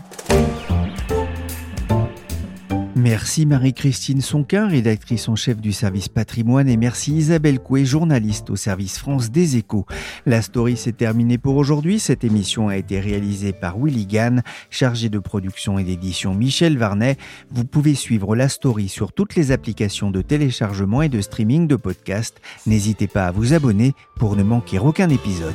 Merci 3.00 3.46
Marie-Christine 3.46 4.20
Sonquin, 4.20 4.68
rédactrice 4.68 5.30
en 5.30 5.34
chef 5.34 5.58
du 5.58 5.72
service 5.72 6.08
patrimoine, 6.08 6.68
et 6.68 6.76
merci 6.76 7.14
Isabelle 7.14 7.58
Coué, 7.58 7.86
journaliste 7.86 8.50
au 8.50 8.56
service 8.56 8.98
France 8.98 9.30
des 9.30 9.56
Échos. 9.56 9.86
La 10.26 10.42
story 10.42 10.76
s'est 10.76 10.92
terminée 10.92 11.38
pour 11.38 11.56
aujourd'hui. 11.56 11.98
Cette 11.98 12.24
émission 12.24 12.68
a 12.68 12.76
été 12.76 13.00
réalisée 13.00 13.54
par 13.54 13.78
Willy 13.78 14.04
Gann, 14.04 14.42
chargé 14.68 15.08
de 15.08 15.18
production 15.18 15.78
et 15.78 15.84
d'édition 15.84 16.34
Michel 16.34 16.76
Varnet. 16.76 17.16
Vous 17.50 17.64
pouvez 17.64 17.94
suivre 17.94 18.36
la 18.36 18.50
story 18.50 18.90
sur 18.90 19.14
toutes 19.14 19.34
les 19.34 19.50
applications 19.50 20.10
de 20.10 20.20
téléchargement 20.20 21.00
et 21.00 21.08
de 21.08 21.22
streaming 21.22 21.66
de 21.66 21.76
podcasts. 21.76 22.42
N'hésitez 22.66 23.06
pas 23.06 23.28
à 23.28 23.30
vous 23.30 23.54
abonner 23.54 23.94
pour 24.16 24.36
ne 24.36 24.42
manquer 24.42 24.78
aucun 24.78 25.08
épisode. 25.08 25.54